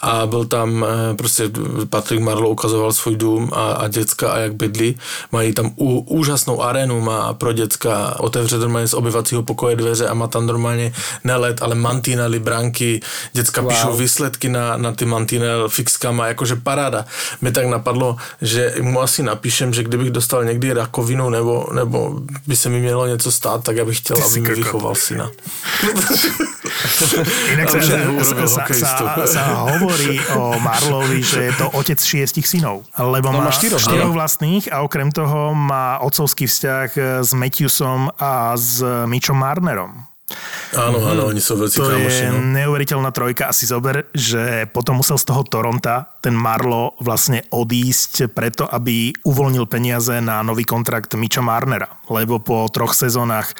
a 0.00 0.26
byl 0.26 0.44
tam 0.44 0.84
eh, 0.84 1.14
prostě 1.14 1.50
Patrick 1.90 2.22
Marlowe 2.22 2.48
ukazoval 2.48 2.92
svůj 2.92 3.16
dům 3.16 3.50
a, 3.52 3.72
a 3.72 3.88
děcka 3.88 4.32
a 4.32 4.38
jak 4.38 4.54
bydlí. 4.54 4.98
Mají 5.32 5.52
tam 5.52 5.72
ú, 5.76 6.06
úžasnou 6.06 6.62
arénu 6.62 7.00
má 7.00 7.34
pro 7.34 7.52
děcka, 7.52 8.14
otevře 8.18 8.58
normálně 8.58 8.88
z 8.88 8.94
obyvacího 8.94 9.42
pokoje 9.42 9.76
dveře 9.76 10.08
a 10.08 10.14
má 10.14 10.26
tam 10.26 10.46
normálně 10.46 10.94
nelet, 11.24 11.62
ale 11.62 11.74
mantinely, 11.74 12.38
branky, 12.38 13.00
děcka 13.32 13.60
wow. 13.60 13.70
píšou 13.70 13.96
výsledky 13.96 14.48
na, 14.48 14.76
na 14.76 14.92
ty 14.92 15.04
mantinel 15.04 15.68
fixkama, 15.68 16.26
jakože 16.26 16.56
paráda. 16.56 17.04
Mě 17.40 17.52
tak 17.52 17.66
napadlo, 17.66 18.16
že 18.42 18.74
mu 18.80 19.02
asi 19.02 19.22
napíšem, 19.22 19.74
že 19.74 19.82
kdybych 19.82 20.10
dostal 20.10 20.44
někdy 20.44 20.72
rakovinu 20.72 21.30
nebo, 21.30 21.66
nebo 21.74 22.20
by 22.46 22.56
se 22.56 22.68
mi 22.68 22.80
mělo 22.80 23.06
něco 23.06 23.32
stát, 23.32 23.64
tak 23.64 23.76
já 23.76 23.84
bych 23.84 23.98
chtěl, 23.98 24.16
aby 24.24 24.40
mi 24.40 24.54
vychoval 24.54 24.94
syna. 24.94 25.30
Inak 27.52 27.66
sa, 27.68 27.80
sa, 27.80 28.62
sa, 28.68 28.90
sa 29.26 29.42
hovorí 29.72 30.20
o 30.36 30.56
Marlovi, 30.60 31.20
že 31.24 31.50
je 31.50 31.52
to 31.56 31.66
otec 31.74 31.98
šiestich 31.98 32.46
synov, 32.46 32.84
lebo 32.96 33.32
no, 33.32 33.42
má 33.42 33.50
štyroch, 33.52 33.80
štyroch 33.80 34.12
vlastných 34.12 34.68
a 34.72 34.84
okrem 34.84 35.08
toho 35.12 35.56
má 35.56 36.00
otcovský 36.04 36.48
vzťah 36.48 36.88
s 37.24 37.30
Matthewsom 37.32 38.12
a 38.20 38.56
s 38.56 38.80
Mitchom 39.08 39.40
Marnerom. 39.40 40.11
Áno, 40.72 41.04
áno, 41.04 41.28
oni 41.28 41.40
sú 41.40 41.60
veľcí 41.60 41.76
To 41.76 41.92
je 41.92 42.32
no. 42.32 42.40
neuveriteľná 42.40 43.12
trojka. 43.12 43.52
Asi 43.52 43.68
zober, 43.68 44.08
že 44.16 44.64
potom 44.72 45.04
musel 45.04 45.20
z 45.20 45.28
toho 45.28 45.44
Toronta 45.44 46.16
ten 46.24 46.32
Marlo 46.32 46.96
vlastne 47.02 47.44
odísť 47.52 48.32
preto, 48.32 48.64
aby 48.64 49.12
uvoľnil 49.24 49.68
peniaze 49.68 50.16
na 50.24 50.40
nový 50.40 50.64
kontrakt 50.64 51.12
Micha 51.14 51.44
Marnera. 51.44 52.00
Lebo 52.08 52.40
po 52.40 52.64
troch 52.72 52.96
sezónach 52.96 53.52
e, 53.52 53.54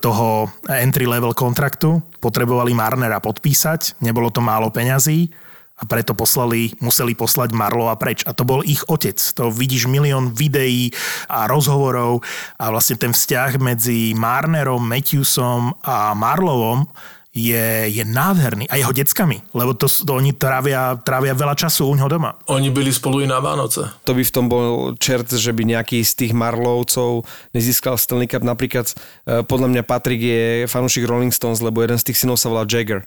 toho 0.00 0.48
entry-level 0.64 1.36
kontraktu 1.36 2.00
potrebovali 2.24 2.72
Marnera 2.72 3.20
podpísať. 3.20 4.00
Nebolo 4.00 4.32
to 4.32 4.40
málo 4.40 4.72
peňazí 4.72 5.28
a 5.74 5.82
preto 5.90 6.14
poslali, 6.14 6.70
museli 6.78 7.18
poslať 7.18 7.50
Marlova 7.50 7.98
preč. 7.98 8.22
A 8.24 8.30
to 8.30 8.46
bol 8.46 8.62
ich 8.62 8.86
otec. 8.86 9.18
To 9.34 9.50
vidíš 9.50 9.90
milión 9.90 10.30
videí 10.30 10.94
a 11.26 11.50
rozhovorov 11.50 12.22
a 12.62 12.70
vlastne 12.70 12.94
ten 12.94 13.10
vzťah 13.10 13.58
medzi 13.58 14.14
Marnerom, 14.14 14.86
Matthewsom 14.86 15.74
a 15.82 16.14
Marlovom 16.14 16.86
je, 17.34 17.90
je 17.90 18.04
nádherný. 18.06 18.70
A 18.70 18.78
jeho 18.78 18.94
deckami, 18.94 19.42
lebo 19.50 19.74
to, 19.74 19.90
to 19.90 20.14
oni 20.14 20.30
trávia, 20.38 20.94
trávia 21.02 21.34
veľa 21.34 21.58
času 21.58 21.90
u 21.90 21.98
ňoho 21.98 22.06
doma. 22.06 22.38
Oni 22.46 22.70
byli 22.70 22.94
spolu 22.94 23.20
i 23.20 23.26
na 23.26 23.42
Vánoce. 23.42 23.90
To 24.06 24.14
by 24.14 24.22
v 24.22 24.34
tom 24.34 24.46
bol 24.46 24.94
čert, 25.02 25.26
že 25.26 25.50
by 25.50 25.66
nejaký 25.66 26.06
z 26.06 26.12
tých 26.14 26.32
Marlovcov 26.32 27.26
nezískal 27.50 27.98
Stanley 27.98 28.30
Cup. 28.30 28.46
Napríklad 28.46 28.86
eh, 28.94 29.42
podľa 29.42 29.74
mňa 29.74 29.82
Patrik 29.82 30.22
je 30.22 30.42
fanúšik 30.70 31.02
Rolling 31.02 31.34
Stones, 31.34 31.58
lebo 31.58 31.82
jeden 31.82 31.98
z 31.98 32.14
tých 32.14 32.22
synov 32.22 32.38
sa 32.38 32.46
volá 32.46 32.62
Jagger. 32.62 33.02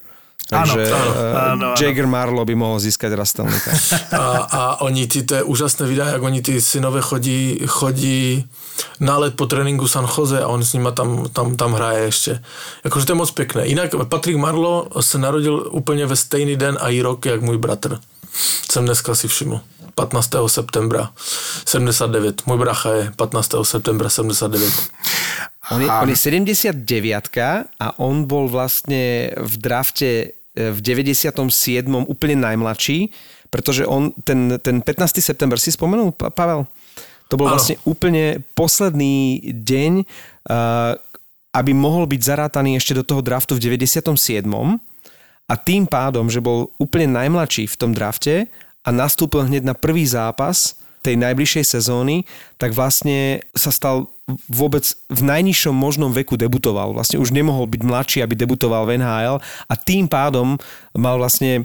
Takže 0.48 0.80
Áno, 0.80 0.96
áno, 0.96 1.12
eh, 1.12 1.44
áno, 1.52 1.66
áno. 1.76 1.76
Jagger 1.76 2.08
Marlow 2.08 2.48
by 2.48 2.56
mohol 2.56 2.80
získať 2.80 3.20
raz 3.20 3.36
Stanley 3.36 3.60
Cup. 3.60 3.76
A, 4.16 4.24
a 4.48 4.62
oni 4.88 5.04
ty, 5.04 5.28
to 5.28 5.36
je 5.36 5.44
úžasné 5.44 5.84
videa, 5.84 6.16
jak 6.16 6.24
oni 6.24 6.40
ty 6.40 6.62
synové 6.64 7.04
chodí, 7.04 7.60
chodí 7.68 8.48
na 9.04 9.18
let 9.18 9.36
po 9.36 9.44
tréninku 9.46 9.88
San 9.88 10.08
Jose 10.08 10.40
a 10.40 10.48
on 10.48 10.64
s 10.64 10.72
nima 10.74 10.96
tam, 10.96 11.28
tam, 11.36 11.60
tam 11.60 11.74
hraje 11.74 12.04
ještě. 12.06 12.44
Jakože 12.84 13.06
to 13.06 13.12
je 13.12 13.16
moc 13.16 13.32
pěkné. 13.32 13.68
Jinak 13.68 13.92
Patrik 14.08 14.38
Marlo 14.38 14.88
se 15.02 15.18
narodil 15.18 15.68
úplně 15.72 16.06
ve 16.06 16.16
stejný 16.16 16.56
den 16.56 16.78
a 16.82 16.90
i 16.90 17.02
rok, 17.02 17.26
jak 17.26 17.42
můj 17.42 17.58
bratr. 17.58 18.00
Jsem 18.72 18.86
dneska 18.86 19.16
si 19.16 19.28
všiml. 19.28 19.60
15. 19.96 20.30
septembra 20.48 21.12
79. 21.66 22.46
Můj 22.46 22.58
bracha 22.58 22.94
je 22.94 23.12
15. 23.16 23.52
septembra 23.64 24.10
79. 24.10 24.74
On 25.72 25.82
je, 25.82 25.92
on 25.92 26.10
je 26.10 26.16
79 26.16 27.38
a 27.80 28.00
on 28.00 28.24
bol 28.24 28.48
vlastne 28.48 29.36
v 29.36 29.54
drafte 29.60 30.37
v 30.58 30.80
97. 30.82 31.30
úplne 32.10 32.36
najmladší, 32.42 33.14
pretože 33.54 33.86
on 33.86 34.12
ten, 34.26 34.58
ten 34.60 34.82
15. 34.82 35.22
september 35.22 35.62
si 35.62 35.70
spomenul, 35.72 36.12
Pa- 36.18 36.34
Pavel? 36.34 36.66
To 37.28 37.36
bol 37.36 37.52
Áno. 37.52 37.60
vlastne 37.60 37.76
úplne 37.84 38.42
posledný 38.56 39.44
deň, 39.52 39.94
uh, 40.02 40.96
aby 41.54 41.72
mohol 41.76 42.08
byť 42.08 42.22
zarátaný 42.24 42.80
ešte 42.80 42.96
do 42.96 43.04
toho 43.04 43.20
draftu 43.20 43.56
v 43.56 43.64
97. 43.78 44.48
A 45.48 45.54
tým 45.56 45.88
pádom, 45.88 46.28
že 46.28 46.44
bol 46.44 46.72
úplne 46.76 47.08
najmladší 47.08 47.72
v 47.72 47.80
tom 47.80 47.92
drafte 47.96 48.52
a 48.84 48.90
nastúpil 48.92 49.48
hneď 49.48 49.64
na 49.64 49.76
prvý 49.76 50.04
zápas 50.04 50.76
tej 51.04 51.16
najbližšej 51.20 51.66
sezóny, 51.78 52.26
tak 52.58 52.74
vlastne 52.74 53.42
sa 53.54 53.70
stal 53.70 54.10
vôbec 54.52 54.84
v 55.08 55.22
najnižšom 55.24 55.72
možnom 55.72 56.12
veku 56.12 56.36
debutoval. 56.36 56.92
Vlastne 56.92 57.16
už 57.16 57.32
nemohol 57.32 57.64
byť 57.70 57.82
mladší, 57.82 58.20
aby 58.20 58.36
debutoval 58.36 58.84
v 58.84 59.00
NHL 59.00 59.40
a 59.40 59.74
tým 59.80 60.12
pádom 60.12 60.60
mal 60.92 61.16
vlastne 61.16 61.64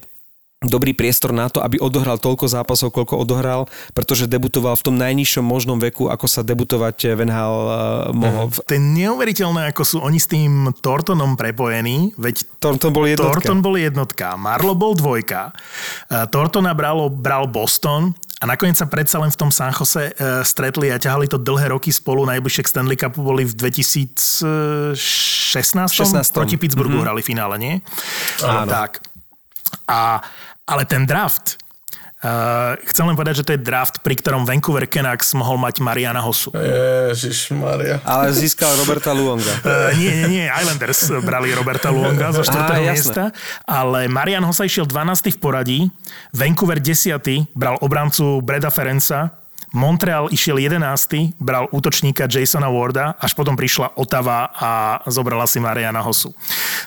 dobrý 0.62 0.95
priestor 0.95 1.35
na 1.35 1.51
to, 1.51 1.59
aby 1.62 1.79
odohral 1.83 2.19
toľko 2.19 2.47
zápasov, 2.47 2.95
koľko 2.95 3.19
odohral, 3.19 3.67
pretože 3.95 4.31
debutoval 4.31 4.79
v 4.79 4.85
tom 4.87 4.97
najnižšom 4.99 5.43
možnom 5.43 5.79
veku, 5.83 6.07
ako 6.07 6.27
sa 6.31 6.47
debutovať 6.47 7.19
v 7.19 7.21
NHL 7.27 7.57
uh, 7.67 7.75
mohol. 8.15 8.47
To 8.55 8.73
je 8.75 8.83
neuveriteľné, 8.83 9.75
ako 9.75 9.83
sú 9.83 9.97
oni 10.03 10.19
s 10.23 10.31
tým 10.31 10.71
Tortonom 10.79 11.35
prepojení, 11.35 12.15
veď 12.15 12.47
Thornton 12.62 12.95
bol 12.95 13.11
jednotka. 13.11 13.43
Thornton 13.43 13.59
bol 13.59 13.75
jednotka, 13.75 14.39
Marlo 14.39 14.79
bol 14.79 14.95
dvojka, 14.95 15.51
uh, 15.51 16.27
Tortona 16.31 16.73
bralo, 16.79 17.11
bral 17.11 17.51
Boston 17.51 18.15
a 18.43 18.45
nakoniec 18.51 18.75
sa 18.75 18.91
predsa 18.91 19.23
len 19.23 19.31
v 19.31 19.39
tom 19.39 19.55
San 19.55 19.71
Jose 19.71 20.11
uh, 20.19 20.43
stretli 20.43 20.91
a 20.91 20.99
ťahali 20.99 21.31
to 21.31 21.39
dlhé 21.39 21.71
roky 21.71 21.95
spolu. 21.95 22.27
Najbližšie 22.27 22.67
k 22.67 22.71
Stanley 22.75 22.99
Cupu 22.99 23.23
boli 23.23 23.47
v 23.47 23.55
2016 23.55 24.99
16. 25.55 26.11
proti 26.35 26.59
Pittsburghu 26.59 26.99
mm-hmm. 26.99 27.07
hrali 27.07 27.23
finále, 27.23 27.55
nie? 27.63 27.79
Áno. 28.43 28.67
Tak. 28.67 28.99
A, 29.87 30.19
ale 30.67 30.83
ten 30.91 31.07
draft, 31.07 31.62
Uh, 32.23 32.79
chcem 32.87 33.02
len 33.02 33.19
povedať, 33.19 33.43
že 33.43 33.47
to 33.50 33.52
je 33.59 33.61
draft, 33.61 33.99
pri 33.99 34.14
ktorom 34.14 34.47
Vancouver 34.47 34.87
Canucks 34.87 35.35
mohol 35.35 35.59
mať 35.59 35.83
Mariana 35.83 36.23
Hosu. 36.23 36.55
Ježišmaria. 36.55 37.99
Ale 38.07 38.31
získal 38.31 38.79
Roberta 38.79 39.11
Luonga. 39.11 39.50
Uh, 39.67 39.91
nie, 39.99 40.14
nie, 40.14 40.26
nie, 40.31 40.47
Islanders 40.47 41.11
brali 41.19 41.50
Roberta 41.50 41.91
Luonga 41.91 42.31
zo 42.31 42.47
4. 42.47 42.55
Á, 42.55 42.79
miesta, 42.79 43.35
ale 43.67 44.07
Marian 44.07 44.47
Hosa 44.47 44.62
išiel 44.62 44.87
12. 44.87 45.35
v 45.35 45.38
poradí, 45.43 45.81
Vancouver 46.31 46.79
10. 46.79 47.19
bral 47.59 47.75
obrancu 47.83 48.38
Breda 48.38 48.71
Ferenca, 48.71 49.42
Montreal 49.73 50.29
išiel 50.29 50.61
11. 50.61 51.41
bral 51.41 51.64
útočníka 51.73 52.29
Jasona 52.29 52.69
Warda, 52.69 53.17
až 53.17 53.33
potom 53.33 53.57
prišla 53.57 53.97
Otava 53.97 54.52
a 54.52 55.00
zobrala 55.09 55.49
si 55.49 55.64
Mariana 55.64 56.05
Hosu. 56.05 56.37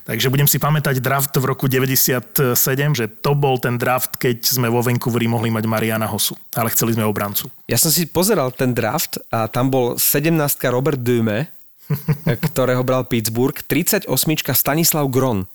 Takže 0.06 0.30
budem 0.30 0.46
si 0.46 0.62
pamätať 0.62 1.02
draft 1.02 1.34
v 1.34 1.50
roku 1.50 1.66
97, 1.66 2.54
že 2.94 3.06
to 3.10 3.34
bol 3.34 3.58
ten 3.58 3.82
draft, 3.82 4.22
keď 4.22 4.38
sme 4.46 4.70
vo 4.70 4.86
Vancouveri 4.86 5.26
mohli 5.26 5.50
mať 5.50 5.66
Mariana 5.66 6.06
Hosu, 6.06 6.38
ale 6.54 6.70
chceli 6.70 6.94
sme 6.94 7.10
obrancu. 7.10 7.50
Ja 7.66 7.82
som 7.82 7.90
si 7.90 8.06
pozeral 8.06 8.54
ten 8.54 8.78
draft 8.78 9.18
a 9.34 9.50
tam 9.50 9.74
bol 9.74 9.98
17 9.98 10.38
Robert 10.70 11.02
Dume, 11.02 11.50
ktorého 12.54 12.86
bral 12.86 13.10
Pittsburgh, 13.10 13.58
38 13.66 14.06
Stanislav 14.54 15.10
Gron. 15.10 15.50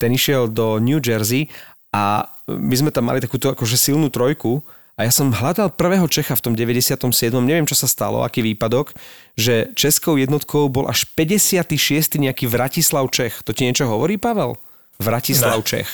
Ten 0.00 0.16
išiel 0.16 0.48
do 0.48 0.80
New 0.80 1.04
Jersey 1.04 1.52
a 1.92 2.24
my 2.48 2.74
sme 2.80 2.88
tam 2.88 3.12
mali 3.12 3.20
takúto 3.20 3.52
akože 3.52 3.76
silnú 3.76 4.08
trojku 4.08 4.64
a 5.02 5.10
ja 5.10 5.10
som 5.10 5.34
hľadal 5.34 5.74
prvého 5.74 6.06
Čecha 6.06 6.38
v 6.38 6.42
tom 6.46 6.54
97. 6.54 6.94
Neviem, 7.42 7.66
čo 7.66 7.74
sa 7.74 7.90
stalo, 7.90 8.22
aký 8.22 8.38
výpadok, 8.46 8.94
že 9.34 9.74
českou 9.74 10.14
jednotkou 10.14 10.70
bol 10.70 10.86
až 10.86 11.10
56. 11.18 12.22
nejaký 12.22 12.46
Vratislav 12.46 13.10
Čech. 13.10 13.42
To 13.42 13.50
ti 13.50 13.66
niečo 13.66 13.90
hovorí, 13.90 14.14
Pavel? 14.14 14.54
Vratislav 15.02 15.58
Ne. 15.58 15.66
Čech. 15.66 15.90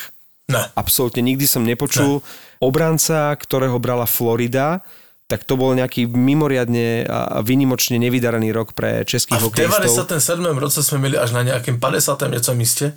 Ne. 0.53 0.69
Absolútne 0.77 1.25
nikdy 1.25 1.49
som 1.49 1.65
nepočul. 1.65 2.21
Obranca, 2.61 3.33
ktorého 3.33 3.81
brala 3.81 4.05
Florida, 4.05 4.85
tak 5.25 5.49
to 5.49 5.57
bol 5.57 5.73
nejaký 5.73 6.05
mimoriadne 6.05 7.09
a 7.09 7.41
vynimočne 7.41 7.97
nevydarený 7.97 8.53
rok 8.53 8.77
pre 8.77 9.01
A 9.01 9.09
českých 9.09 9.41
v 9.41 9.45
hokejistov. 9.49 10.05
97. 10.05 10.45
roce 10.59 10.85
jsme 10.85 10.99
měli 10.99 11.17
až 11.17 11.31
na 11.33 11.43
nějakém 11.43 11.81
50. 11.81 12.23
něco 12.29 12.55
místě? 12.55 12.93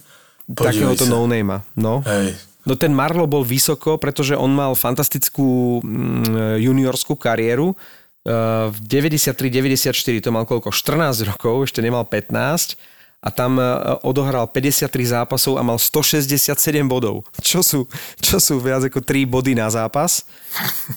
Podívej 0.48 0.74
Takéhoto 0.74 1.04
se. 1.06 1.12
no-name. 1.12 1.62
No. 1.76 2.04
Hej. 2.04 2.36
No 2.66 2.74
ten 2.78 2.94
Marlo 2.94 3.26
bol 3.26 3.42
vysoko, 3.46 3.98
pretože 3.98 4.38
on 4.38 4.54
mal 4.54 4.78
fantastickú 4.78 5.82
mm, 5.82 6.62
juniorskú 6.62 7.18
kariéru. 7.18 7.74
Uh, 8.22 8.70
V 8.70 8.78
93-94 8.86 10.22
to 10.22 10.30
mal 10.30 10.46
koľko? 10.46 10.70
14 10.70 11.26
rokov, 11.26 11.66
ešte 11.66 11.82
nemal 11.82 12.06
15 12.06 12.78
a 13.22 13.30
tam 13.30 13.62
uh, 13.62 14.02
odohral 14.02 14.50
53 14.50 14.90
zápasov 14.90 15.62
a 15.62 15.62
mal 15.62 15.78
167 15.78 16.58
bodov, 16.90 17.22
čo 17.46 17.62
sú, 17.62 17.86
čo 18.18 18.42
sú 18.42 18.58
viac 18.58 18.82
ako 18.82 18.98
3 18.98 19.30
body 19.30 19.54
na 19.54 19.70
zápas. 19.70 20.26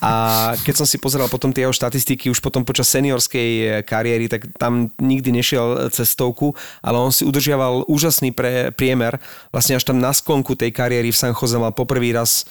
A 0.00 0.56
keď 0.64 0.74
som 0.80 0.86
si 0.88 0.96
pozeral 0.96 1.28
potom 1.28 1.52
tie 1.52 1.68
jeho 1.68 1.76
štatistiky 1.76 2.32
už 2.32 2.40
potom 2.40 2.64
počas 2.64 2.88
seniorskej 2.96 3.50
eh, 3.60 3.68
kariéry, 3.84 4.32
tak 4.32 4.48
tam 4.56 4.88
nikdy 4.96 5.36
nešiel 5.36 5.92
cestovku, 5.92 6.56
ale 6.80 6.96
on 6.96 7.12
si 7.12 7.28
udržiaval 7.28 7.84
úžasný 7.92 8.32
pre, 8.32 8.72
priemer. 8.72 9.20
Vlastne 9.52 9.76
až 9.76 9.84
tam 9.84 10.00
na 10.00 10.16
sklonku 10.16 10.56
tej 10.56 10.72
kariéry 10.72 11.12
v 11.12 11.20
San 11.20 11.36
Jose 11.36 11.60
mal 11.60 11.76
poprvý 11.76 12.16
raz 12.16 12.48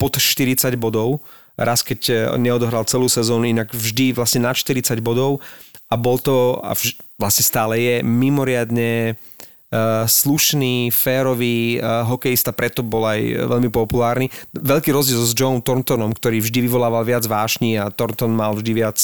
pod 0.00 0.16
40 0.16 0.72
bodov. 0.80 1.20
Raz, 1.60 1.84
keď 1.84 2.32
neodohral 2.40 2.88
celú 2.88 3.12
sezónu, 3.12 3.44
inak 3.44 3.68
vždy 3.76 4.16
vlastne 4.16 4.40
nad 4.40 4.56
40 4.56 5.04
bodov 5.04 5.44
a 5.92 5.94
bol 6.00 6.16
to, 6.16 6.58
a 6.64 6.72
vž, 6.72 6.96
vlastne 7.14 7.44
stále 7.46 7.78
je, 7.78 7.94
mimoriadne 8.02 9.14
uh, 9.14 10.04
slušný, 10.04 10.90
férový 10.90 11.78
uh, 11.78 12.02
hokejista, 12.08 12.50
preto 12.50 12.82
bol 12.82 13.06
aj 13.06 13.20
veľmi 13.48 13.70
populárny. 13.70 14.32
Veľký 14.52 14.90
rozdiel 14.90 15.22
s 15.22 15.32
John 15.32 15.62
Thorntonom, 15.62 16.12
ktorý 16.12 16.42
vždy 16.42 16.66
vyvolával 16.66 17.06
viac 17.06 17.24
vášní 17.26 17.78
a 17.78 17.90
Thornton 17.90 18.34
mal 18.34 18.54
vždy 18.58 18.72
viac 18.74 18.98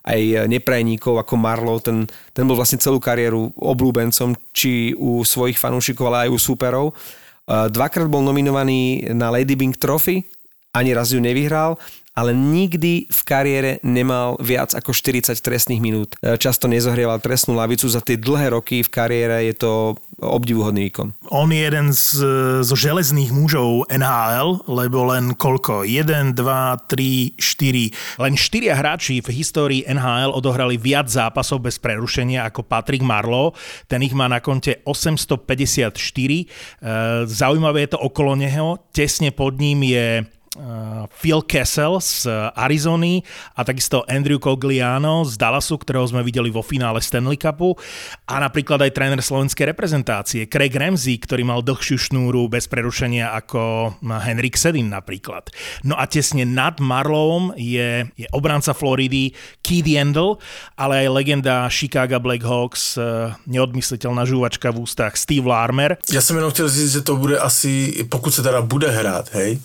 aj 0.00 0.48
neprajníkov 0.48 1.20
ako 1.20 1.36
Marlow. 1.36 1.76
Ten, 1.76 2.08
ten 2.32 2.48
bol 2.48 2.56
vlastne 2.56 2.80
celú 2.80 2.96
kariéru 2.96 3.52
oblúbencom, 3.52 4.32
či 4.56 4.96
u 4.96 5.20
svojich 5.20 5.60
fanúšikov, 5.60 6.08
ale 6.08 6.24
aj 6.24 6.30
u 6.32 6.38
súperov. 6.40 6.86
Dvakrát 7.44 8.08
bol 8.08 8.24
nominovaný 8.24 9.12
na 9.12 9.28
Lady 9.28 9.60
Bing 9.60 9.76
Trophy, 9.76 10.24
ani 10.72 10.96
raz 10.96 11.12
ju 11.12 11.20
nevyhral, 11.20 11.76
ale 12.14 12.34
nikdy 12.34 13.06
v 13.06 13.20
kariére 13.22 13.70
nemal 13.86 14.34
viac 14.42 14.74
ako 14.74 14.90
40 14.90 15.38
trestných 15.38 15.80
minút. 15.80 16.18
E, 16.18 16.34
Často 16.36 16.66
nezohrieval 16.66 17.22
trestnú 17.22 17.54
lavicu. 17.54 17.86
Za 17.86 18.02
tie 18.02 18.18
dlhé 18.18 18.52
roky 18.52 18.82
v 18.82 18.90
kariére 18.90 19.46
je 19.46 19.54
to 19.54 19.72
obdivuhodný 20.20 20.92
výkon. 20.92 21.16
On 21.32 21.48
je 21.48 21.64
jeden 21.64 21.88
z, 21.96 22.04
zo 22.60 22.76
železných 22.76 23.32
mužov 23.32 23.88
NHL, 23.88 24.68
lebo 24.68 25.08
len 25.08 25.32
koľko? 25.32 25.88
1, 25.88 26.36
2, 26.36 26.36
3, 26.36 27.40
4. 27.40 28.20
Len 28.20 28.34
štyria 28.36 28.76
hráči 28.76 29.24
v 29.24 29.32
histórii 29.32 29.86
NHL 29.88 30.36
odohrali 30.36 30.76
viac 30.76 31.08
zápasov 31.08 31.64
bez 31.64 31.80
prerušenia 31.80 32.44
ako 32.52 32.66
Patrick 32.68 33.00
Marlowe. 33.00 33.56
Ten 33.88 34.04
ich 34.04 34.12
má 34.12 34.28
na 34.28 34.44
konte 34.44 34.84
854. 34.84 35.96
E, 35.96 36.44
Zaujímavé 37.24 37.88
je 37.88 37.96
to 37.96 37.98
okolo 38.02 38.36
neho. 38.36 38.76
Tesne 38.92 39.32
pod 39.32 39.56
ním 39.56 39.88
je 39.88 40.26
Phil 41.22 41.46
Kessel 41.46 42.02
z 42.02 42.26
Arizony 42.58 43.22
a 43.54 43.62
takisto 43.62 44.02
Andrew 44.10 44.42
Cogliano 44.42 45.22
z 45.22 45.38
Dallasu, 45.38 45.78
ktorého 45.78 46.02
sme 46.10 46.26
videli 46.26 46.50
vo 46.50 46.58
finále 46.58 46.98
Stanley 46.98 47.38
Cupu 47.38 47.78
a 48.26 48.42
napríklad 48.42 48.82
aj 48.82 48.90
tréner 48.90 49.22
slovenskej 49.22 49.70
reprezentácie 49.70 50.50
Craig 50.50 50.74
Ramsey, 50.74 51.22
ktorý 51.22 51.46
mal 51.46 51.62
dlhšiu 51.62 52.10
šnúru 52.10 52.50
bez 52.50 52.66
prerušenia 52.66 53.30
ako 53.30 53.94
Henrik 54.02 54.58
Sedin 54.58 54.90
napríklad. 54.90 55.54
No 55.86 55.94
a 55.94 56.10
tesne 56.10 56.42
nad 56.42 56.82
Marlowom 56.82 57.54
je, 57.54 58.10
je 58.18 58.26
obranca 58.34 58.74
Floridy 58.74 59.30
Keith 59.62 59.86
Yandel, 59.86 60.34
ale 60.74 61.06
aj 61.06 61.14
legenda 61.14 61.70
Chicago 61.70 62.18
Blackhawks, 62.18 62.98
eh, 62.98 63.30
neodmysliteľná 63.46 64.26
žúvačka 64.26 64.74
v 64.74 64.82
ústach 64.82 65.14
Steve 65.14 65.46
Larmer. 65.46 65.94
Já 66.10 66.18
jsem 66.18 66.36
jenom 66.36 66.50
chtěl 66.50 66.68
říct, 66.68 66.92
že 66.92 67.00
to 67.00 67.16
bude 67.16 67.38
asi, 67.38 68.02
pokud 68.10 68.34
se 68.34 68.42
teda 68.42 68.62
bude 68.62 68.90
hrát, 68.90 69.30
hej, 69.30 69.62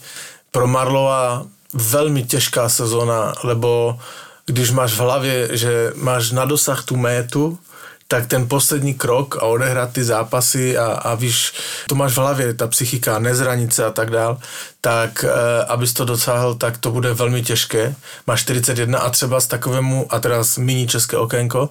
pro 0.56 0.68
Marlova 0.68 1.46
velmi 1.74 2.24
těžká 2.24 2.70
sezóna, 2.70 3.34
lebo 3.44 4.00
když 4.46 4.72
máš 4.72 4.94
v 4.94 5.00
hlavě, 5.00 5.58
že 5.58 5.92
máš 5.96 6.32
na 6.32 6.46
dosah 6.46 6.84
tu 6.84 6.96
métu, 6.96 7.60
tak 8.08 8.28
ten 8.28 8.48
poslední 8.48 8.94
krok 8.94 9.36
a 9.36 9.42
odehrát 9.42 9.94
ty 9.94 10.04
zápasy 10.04 10.78
a, 10.78 10.86
a 10.86 11.16
víš, 11.16 11.54
to 11.90 11.96
máš 11.96 12.14
v 12.14 12.18
hlavě, 12.18 12.54
ta 12.54 12.68
psychika, 12.68 13.20
nezranice 13.20 13.86
a 13.86 13.92
tak 13.92 14.10
dál, 14.10 14.38
tak 14.82 15.24
e, 15.24 15.66
abys 15.66 15.94
to 15.94 16.06
dosáhl, 16.06 16.56
tak 16.56 16.78
to 16.78 16.92
bude 16.92 17.14
velmi 17.14 17.44
těžké. 17.44 17.96
Máš 18.28 18.42
41 18.42 19.00
a 19.00 19.10
třeba 19.10 19.40
s 19.40 19.48
takovému, 19.48 20.08
a 20.10 20.20
teraz 20.20 20.58
mini 20.58 20.88
české 20.88 21.18
okénko, 21.18 21.70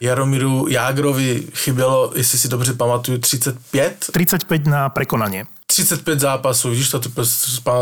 Jaromíru 0.00 0.68
Jágrovi 0.68 1.46
chybělo, 1.54 2.12
jestli 2.16 2.38
si 2.38 2.48
dobře 2.48 2.72
pamatuju, 2.72 3.18
35? 3.18 4.06
35 4.12 4.66
na 4.66 4.88
prekonanie. 4.88 5.46
35 5.66 6.20
zápasů, 6.20 6.70
vidíš 6.70 6.88
to, 6.88 7.00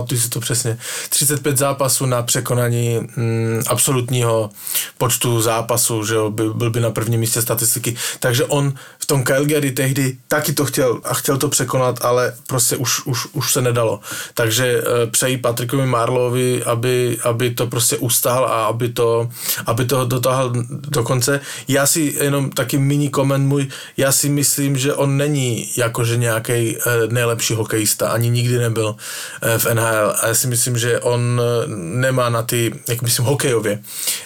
ty, 0.08 0.18
si 0.18 0.28
to 0.28 0.40
přesně, 0.40 0.78
35 1.08 1.58
zápasů 1.58 2.06
na 2.06 2.22
překonání 2.22 3.00
mm, 3.16 3.62
absolutního 3.66 4.50
počtu 4.98 5.42
zápasů, 5.42 6.04
že 6.04 6.14
jo, 6.14 6.30
by, 6.30 6.50
byl 6.54 6.70
by 6.70 6.80
na 6.80 6.90
prvním 6.90 7.20
místě 7.20 7.42
statistiky. 7.42 7.96
Takže 8.20 8.44
on 8.44 8.74
v 8.98 9.06
tom 9.06 9.24
Calgary 9.24 9.70
tehdy 9.70 10.16
taky 10.28 10.52
to 10.52 10.64
chtěl 10.64 11.00
a 11.04 11.14
chtěl 11.14 11.38
to 11.38 11.48
překonat, 11.48 12.04
ale 12.04 12.34
prostě 12.46 12.76
už, 12.76 13.06
už, 13.06 13.26
už 13.32 13.52
se 13.52 13.60
nedalo. 13.62 14.00
Takže 14.34 14.66
e, 14.66 15.06
přeji 15.06 15.38
Patrikovi 15.38 15.86
Marlovi, 15.86 16.64
aby, 16.64 17.18
aby 17.24 17.50
to 17.50 17.66
prostě 17.66 17.96
ustál 17.96 18.44
a 18.44 18.66
aby 18.66 18.88
to, 18.88 19.28
aby 19.66 19.84
to 19.84 20.04
dotáhl 20.04 20.52
do 20.70 21.02
konce. 21.02 21.40
Já 21.68 21.86
si 21.86 22.14
jenom 22.20 22.50
taky 22.50 22.78
mini 22.78 23.08
koment 23.08 23.48
můj, 23.48 23.68
já 23.96 24.12
si 24.12 24.28
myslím, 24.28 24.76
že 24.76 24.94
on 24.94 25.16
není 25.16 25.70
jakože 25.76 26.16
nějaký 26.16 26.52
e, 26.52 26.78
nejlepší 27.08 27.54
hokejista, 27.72 28.08
ani 28.08 28.30
nikdy 28.30 28.58
nebyl 28.58 28.96
e, 29.42 29.58
v 29.58 29.64
NHL. 29.74 30.14
A 30.22 30.28
já 30.28 30.34
si 30.34 30.46
myslím, 30.46 30.78
že 30.78 31.00
on 31.00 31.40
e, 31.40 31.68
nemá 32.00 32.28
na 32.28 32.42
ty, 32.42 32.72
jak 32.88 33.02
myslím 33.02 33.24
hokejově, 33.26 33.80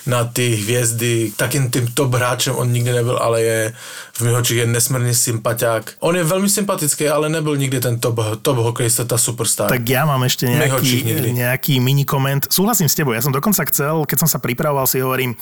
na 0.06 0.24
ty 0.24 0.54
hvězdy, 0.54 1.32
takým 1.36 1.70
tím 1.70 1.86
top 1.94 2.14
hráčem 2.14 2.54
on 2.56 2.72
nikdy 2.72 2.92
nebyl, 2.92 3.16
ale 3.16 3.42
je 3.42 3.72
v 4.12 4.20
mých 4.20 4.34
očích 4.34 4.56
je 4.56 4.66
nesmírně 4.66 5.14
sympatiák. 5.14 5.92
On 6.00 6.16
je 6.16 6.24
velmi 6.24 6.48
sympatický, 6.48 7.08
ale 7.08 7.28
nebyl 7.28 7.56
nikdy 7.56 7.80
ten 7.80 8.00
top, 8.00 8.18
top 8.42 8.56
hokejista, 8.56 9.04
ta 9.04 9.18
superstar. 9.18 9.70
Tak 9.70 9.86
ja 9.86 10.02
mám 10.08 10.24
ešte 10.26 10.48
nejaký, 10.48 11.04
nejaký 11.36 11.78
mini 11.78 12.02
koment. 12.02 12.48
Súhlasím 12.50 12.88
s 12.88 12.98
tebou, 12.98 13.14
ja 13.14 13.22
som 13.22 13.30
dokonca 13.30 13.62
chcel, 13.70 14.08
keď 14.08 14.26
som 14.26 14.28
sa 14.28 14.42
pripravoval, 14.42 14.88
si 14.90 14.98
hovorím, 14.98 15.36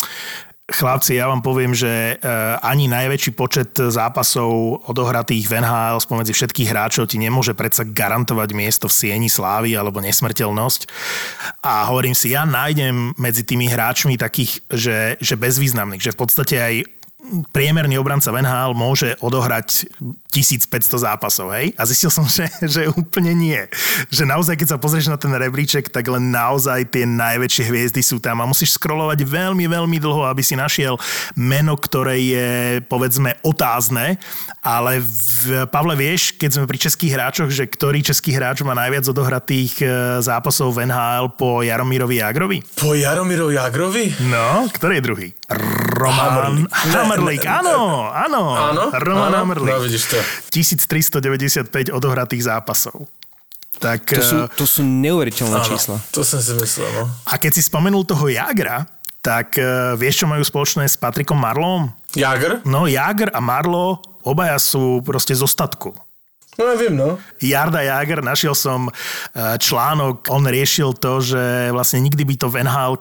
Chlapci, 0.64 1.20
ja 1.20 1.28
vám 1.28 1.44
poviem, 1.44 1.76
že 1.76 2.16
ani 2.64 2.88
najväčší 2.88 3.36
počet 3.36 3.76
zápasov 3.76 4.80
odohratých 4.88 5.44
v 5.44 5.60
NHL 5.60 6.00
spomedzi 6.00 6.32
všetkých 6.32 6.72
hráčov 6.72 7.12
ti 7.12 7.20
nemôže 7.20 7.52
predsa 7.52 7.84
garantovať 7.84 8.56
miesto 8.56 8.88
v 8.88 8.96
sieni 8.96 9.28
slávy 9.28 9.76
alebo 9.76 10.00
nesmrteľnosť. 10.00 10.88
A 11.60 11.84
hovorím 11.92 12.16
si, 12.16 12.32
ja 12.32 12.48
nájdem 12.48 13.12
medzi 13.20 13.44
tými 13.44 13.68
hráčmi 13.68 14.16
takých, 14.16 14.64
že, 14.72 15.20
že 15.20 15.36
bezvýznamných, 15.36 16.00
že 16.00 16.16
v 16.16 16.20
podstate 16.24 16.56
aj 16.56 16.74
priemerný 17.50 17.96
obranca 17.96 18.28
Van 18.28 18.44
Hal 18.44 18.76
môže 18.76 19.16
odohrať 19.24 19.88
1500 20.28 21.08
zápasov, 21.08 21.54
hej? 21.56 21.72
A 21.80 21.88
zistil 21.88 22.12
som, 22.12 22.26
že, 22.36 22.48
že 22.60 22.90
úplne 22.92 23.32
nie. 23.32 23.60
Že 24.12 24.28
naozaj, 24.28 24.54
keď 24.60 24.76
sa 24.76 24.78
pozrieš 24.78 25.08
na 25.08 25.16
ten 25.16 25.32
rebríček, 25.32 25.88
tak 25.88 26.04
len 26.10 26.28
naozaj 26.28 26.90
tie 26.92 27.08
najväčšie 27.08 27.64
hviezdy 27.70 28.02
sú 28.04 28.20
tam 28.20 28.44
a 28.44 28.48
musíš 28.48 28.76
scrollovať 28.76 29.24
veľmi, 29.24 29.64
veľmi 29.64 29.98
dlho, 30.00 30.28
aby 30.28 30.42
si 30.44 30.58
našiel 30.58 31.00
meno, 31.38 31.78
ktoré 31.78 32.20
je, 32.20 32.48
povedzme, 32.84 33.40
otázne. 33.40 34.20
Ale 34.60 35.00
v, 35.00 35.64
Pavle, 35.68 35.96
vieš, 35.96 36.36
keď 36.36 36.50
sme 36.60 36.68
pri 36.68 36.78
českých 36.80 37.14
hráčoch, 37.16 37.50
že 37.52 37.68
ktorý 37.68 38.00
český 38.04 38.32
hráč 38.36 38.64
má 38.64 38.72
najviac 38.72 39.04
odohratých 39.08 39.72
e, 39.80 39.86
zápasov 40.24 40.72
v 40.72 40.88
NHL 40.88 41.36
po 41.36 41.60
Jaromírovi 41.60 42.20
Jagrovi? 42.20 42.58
Po 42.76 42.96
Jaromírovi 42.96 43.60
Jagrovi? 43.60 44.04
No, 44.28 44.68
ktorý 44.72 45.00
je 45.00 45.04
druhý? 45.04 45.28
Roman 45.94 47.13
Hammerlik. 47.16 47.42
Áno, 47.46 47.76
áno. 48.10 48.42
Áno? 48.52 48.82
Roman 48.90 49.30
áno? 49.30 49.36
Hammerlik. 49.46 49.70
No, 49.70 49.82
vidíš 49.82 50.04
to. 50.10 50.18
1395 50.50 51.90
odohratých 51.90 52.42
zápasov. 52.44 53.06
Tak, 53.74 54.06
To 54.06 54.22
sú, 54.22 54.36
eh, 54.38 54.48
to 54.54 54.64
sú 54.64 54.80
neuveriteľné 54.82 55.58
Áno, 55.58 55.66
čísla. 55.66 55.98
to 56.14 56.22
som 56.22 56.38
si 56.38 56.54
myslel, 56.54 56.86
no. 56.94 57.10
a 57.26 57.34
keď 57.36 57.58
si 57.58 57.62
spomenul 57.66 58.06
toho 58.06 58.30
Jagra, 58.30 58.86
tak 59.18 59.58
eh, 59.58 59.98
vieš, 59.98 60.22
čo 60.22 60.26
majú 60.30 60.46
spoločné 60.46 60.86
s 60.86 60.94
Patrikom 60.94 61.34
Marlom? 61.34 61.90
Jager? 62.14 62.62
No, 62.62 62.86
Jagr 62.86 63.34
a 63.34 63.40
Marlo 63.42 63.98
obaja 64.22 64.56
sú 64.62 65.02
proste 65.02 65.34
zo 65.34 65.50
statku. 65.50 65.90
No 66.54 66.70
ja 66.70 66.90
no. 66.90 67.18
Jarda 67.42 67.82
Jager, 67.82 68.22
našiel 68.22 68.54
som 68.54 68.86
eh, 68.86 69.58
článok, 69.58 70.30
on 70.30 70.46
riešil 70.46 70.94
to, 70.94 71.18
že 71.18 71.74
vlastne 71.74 71.98
nikdy 72.02 72.22
by 72.22 72.34
to 72.38 72.46
v 72.46 72.62
nhl 72.62 72.94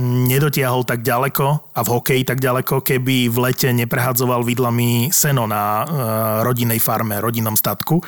nedotiahol 0.00 0.88
tak 0.88 1.04
ďaleko 1.04 1.76
a 1.76 1.80
v 1.84 1.92
hokeji 1.92 2.22
tak 2.24 2.40
ďaleko, 2.40 2.80
keby 2.80 3.28
v 3.28 3.36
lete 3.44 3.68
neprehadzoval 3.76 4.40
vidlami 4.40 5.12
seno 5.12 5.44
na 5.44 5.84
eh, 5.84 5.86
rodinnej 6.48 6.80
farme, 6.80 7.20
rodinnom 7.20 7.56
statku. 7.60 8.00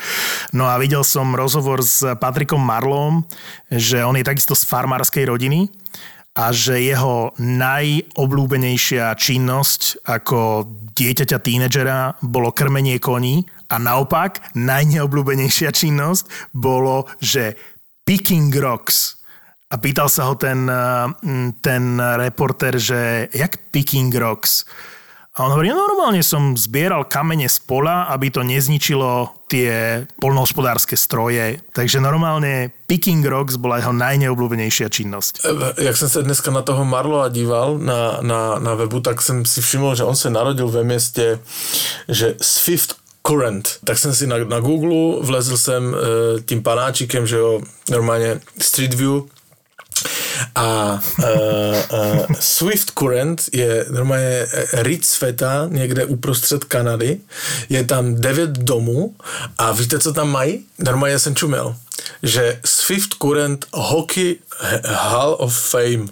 No 0.57 0.65
a 0.65 0.81
videl 0.81 1.05
som 1.05 1.37
rozhovor 1.37 1.85
s 1.85 2.01
Patrikom 2.17 2.61
Marlom, 2.61 3.29
že 3.69 4.01
on 4.01 4.17
je 4.17 4.25
takisto 4.25 4.57
z 4.57 4.65
farmárskej 4.65 5.29
rodiny 5.29 5.69
a 6.37 6.53
že 6.53 6.77
jeho 6.85 7.33
najobľúbenejšia 7.41 9.09
činnosť 9.17 10.05
ako 10.05 10.69
dieťaťa 10.93 11.39
tínedžera 11.41 12.21
bolo 12.21 12.53
krmenie 12.53 13.01
koní 13.01 13.45
a 13.69 13.77
naopak 13.79 14.55
najneobľúbenejšia 14.55 15.71
činnosť 15.75 16.53
bolo, 16.55 17.11
že 17.19 17.59
picking 18.07 18.55
rocks. 18.55 19.19
A 19.67 19.83
pýtal 19.83 20.07
sa 20.07 20.31
ho 20.31 20.39
ten, 20.39 20.71
eh, 20.71 21.07
ten 21.59 21.99
reporter, 21.99 22.79
že 22.79 23.27
jak 23.35 23.71
picking 23.75 24.15
rocks? 24.15 24.63
A 25.37 25.45
on 25.45 25.53
hovorí, 25.53 25.69
no 25.69 25.77
normálne 25.77 26.25
som 26.25 26.57
zbieral 26.57 27.05
kamene 27.05 27.45
z 27.45 27.61
pola, 27.61 28.09
aby 28.09 28.33
to 28.33 28.41
nezničilo 28.41 29.45
tie 29.53 30.01
polnohospodárske 30.17 30.97
stroje. 30.97 31.61
Takže 31.77 32.01
normálne 32.01 32.73
picking 32.89 33.21
rocks 33.21 33.61
bola 33.61 33.85
jeho 33.85 33.93
najneobľúbenejšia 33.93 34.89
činnosť. 34.89 35.45
E, 35.45 35.85
Jak 35.85 35.97
jsem 35.97 36.09
se 36.09 36.23
dneska 36.23 36.51
na 36.51 36.63
toho 36.63 36.85
Marloa 36.85 37.29
díval 37.29 37.79
na, 37.79 38.19
na, 38.25 38.59
na 38.59 38.75
webu, 38.75 39.01
tak 39.01 39.23
jsem 39.23 39.45
si 39.45 39.61
všiml, 39.61 39.95
že 39.95 40.05
on 40.05 40.17
se 40.17 40.31
narodil 40.31 40.69
ve 40.69 40.85
městě, 40.85 41.39
že 42.09 42.35
Swift 42.41 42.97
Current. 43.27 43.79
Tak 43.85 43.99
jsem 43.99 44.15
si 44.15 44.27
na, 44.27 44.39
na 44.39 44.61
Google 44.61 45.27
vlezl 45.27 45.57
jsem 45.57 45.95
e, 45.95 46.41
tím 46.41 46.63
panáčikem, 46.63 47.27
že 47.27 47.37
jo, 47.37 47.61
normálně 47.91 48.41
Street 48.59 48.95
View 48.95 49.23
a 50.55 51.01
uh, 51.19 51.29
uh, 51.99 52.27
Swift 52.41 52.91
Current 52.91 53.43
je 53.53 53.87
normálně 53.91 54.47
ryť 54.73 55.05
světa 55.05 55.69
někde 55.71 56.05
uprostřed 56.05 56.65
Kanady. 56.65 57.21
Je 57.69 57.85
tam 57.85 58.15
9 58.15 58.51
domů 58.51 59.15
a 59.59 59.73
víte, 59.73 59.99
co 59.99 60.13
tam 60.13 60.31
mají? 60.31 60.65
Normálně 60.79 61.19
jsem 61.19 61.35
čumel, 61.35 61.77
že 62.23 62.61
Swift 62.65 63.15
Current 63.15 63.67
Hockey 63.73 64.37
Hall 64.85 65.37
of 65.39 65.59
Fame. 65.59 66.07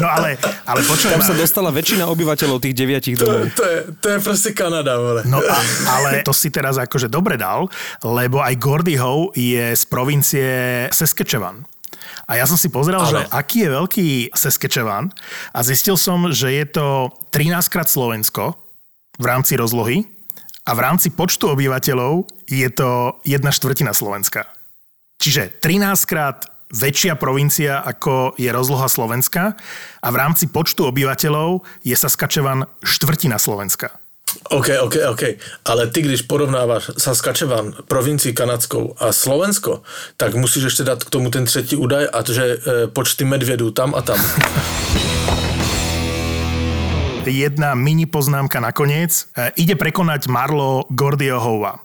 No 0.00 0.08
ale, 0.08 0.38
ale 0.64 0.80
počujem. 0.84 1.18
Tam 1.18 1.24
sa 1.24 1.34
dostala 1.34 1.70
väčšina 1.70 2.06
obyvateľov 2.06 2.62
tých 2.62 2.74
deviatich 2.74 3.16
To, 3.18 3.24
domov. 3.24 3.44
je- 3.44 3.50
to, 3.52 3.64
je, 3.64 3.78
to 4.00 4.08
je 4.08 4.18
prostě 4.20 4.50
Kanada, 4.52 4.96
vole. 4.98 5.22
No 5.26 5.38
a, 5.40 5.56
ale 5.88 6.22
to 6.22 6.32
si 6.32 6.50
teraz 6.50 6.78
akože 6.78 7.08
dobre 7.08 7.36
dal, 7.36 7.66
lebo 8.02 8.38
aj 8.42 8.54
Gordy 8.56 8.96
Howe 8.96 9.34
je 9.34 9.76
z 9.76 9.84
provincie 9.86 10.48
Saskatchewan. 10.92 11.64
A 12.28 12.36
ja 12.36 12.44
som 12.44 12.60
si 12.60 12.68
pozrel, 12.68 13.00
Áno. 13.00 13.08
že 13.08 13.24
aký 13.32 13.64
je 13.64 13.70
veľký 13.72 14.06
Saskatchewan 14.36 15.08
a 15.52 15.58
zistil 15.64 15.96
som, 15.96 16.28
že 16.28 16.52
je 16.52 16.64
to 16.68 16.86
13 17.32 17.72
krát 17.72 17.88
Slovensko 17.88 18.52
v 19.16 19.24
rámci 19.24 19.56
rozlohy 19.56 20.04
a 20.68 20.76
v 20.76 20.80
rámci 20.84 21.08
počtu 21.08 21.48
obyvateľov 21.48 22.28
je 22.44 22.68
to 22.68 23.16
jedna 23.24 23.48
štvrtina 23.48 23.96
Slovenska. 23.96 24.44
Čiže 25.16 25.56
13 25.56 26.04
krát 26.04 26.44
väčšia 26.72 27.16
provincia, 27.16 27.80
ako 27.80 28.36
je 28.36 28.48
rozloha 28.52 28.88
Slovenska 28.88 29.56
a 30.02 30.08
v 30.12 30.16
rámci 30.16 30.48
počtu 30.52 30.84
obyvateľov 30.88 31.64
je 31.84 31.96
Saskatchewan 31.96 32.68
štvrtina 32.84 33.40
Slovenska. 33.40 33.96
OK, 34.52 34.68
OK, 34.80 34.96
OK. 35.08 35.22
Ale 35.64 35.86
ty, 35.88 36.02
když 36.02 36.22
porovnáváš 36.22 36.90
Saskatchewan, 36.98 37.72
provincii 37.88 38.32
kanadskou 38.32 38.94
a 38.98 39.12
Slovensko, 39.12 39.82
tak 40.16 40.34
musíš 40.34 40.62
ještě 40.62 40.84
dát 40.84 41.04
k 41.04 41.10
tomu 41.10 41.30
ten 41.30 41.44
třetí 41.44 41.76
údaj 41.76 42.08
a 42.12 42.22
to, 42.22 42.32
že 42.32 42.44
e, 42.44 42.58
počty 42.86 43.24
medvědů 43.24 43.70
tam 43.70 43.94
a 43.94 44.02
tam. 44.02 44.20
Jedna 47.28 47.74
mini 47.74 48.06
poznámka 48.06 48.60
nakoniec. 48.60 49.28
E, 49.36 49.52
ide 49.60 49.76
prekonať 49.76 50.32
Marlo 50.32 50.88
Gordiohova. 50.88 51.84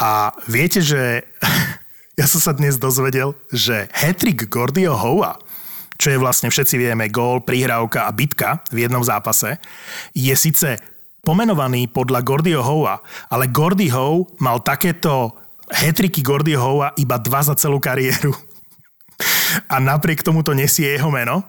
A 0.00 0.32
viete, 0.48 0.80
že 0.80 1.22
ja 2.18 2.26
som 2.26 2.42
sa 2.42 2.50
dnes 2.50 2.74
dozvedel, 2.76 3.38
že 3.54 3.86
hetrik 3.94 4.50
Gordiohova 4.50 5.38
čo 5.98 6.14
je 6.14 6.22
vlastne 6.22 6.46
všetci 6.46 6.78
vieme 6.78 7.10
gól, 7.10 7.42
prihrávka 7.42 8.06
a 8.06 8.14
bitka 8.14 8.62
v 8.70 8.86
jednom 8.86 9.02
zápase, 9.02 9.58
je 10.14 10.30
síce 10.38 10.78
pomenovaný 11.26 11.90
podľa 11.90 12.22
Gordyho 12.22 12.62
Howa, 12.62 13.02
ale 13.26 13.50
Gordy 13.50 13.90
Howe 13.90 14.30
mal 14.38 14.62
takéto 14.62 15.34
hetriky 15.74 16.22
Gordy 16.22 16.54
Howa 16.54 16.94
iba 16.94 17.18
dva 17.18 17.42
za 17.42 17.58
celú 17.58 17.82
kariéru. 17.82 18.30
A 19.66 19.82
napriek 19.82 20.22
tomu 20.22 20.46
to 20.46 20.54
nesie 20.54 20.94
jeho 20.94 21.10
meno. 21.10 21.42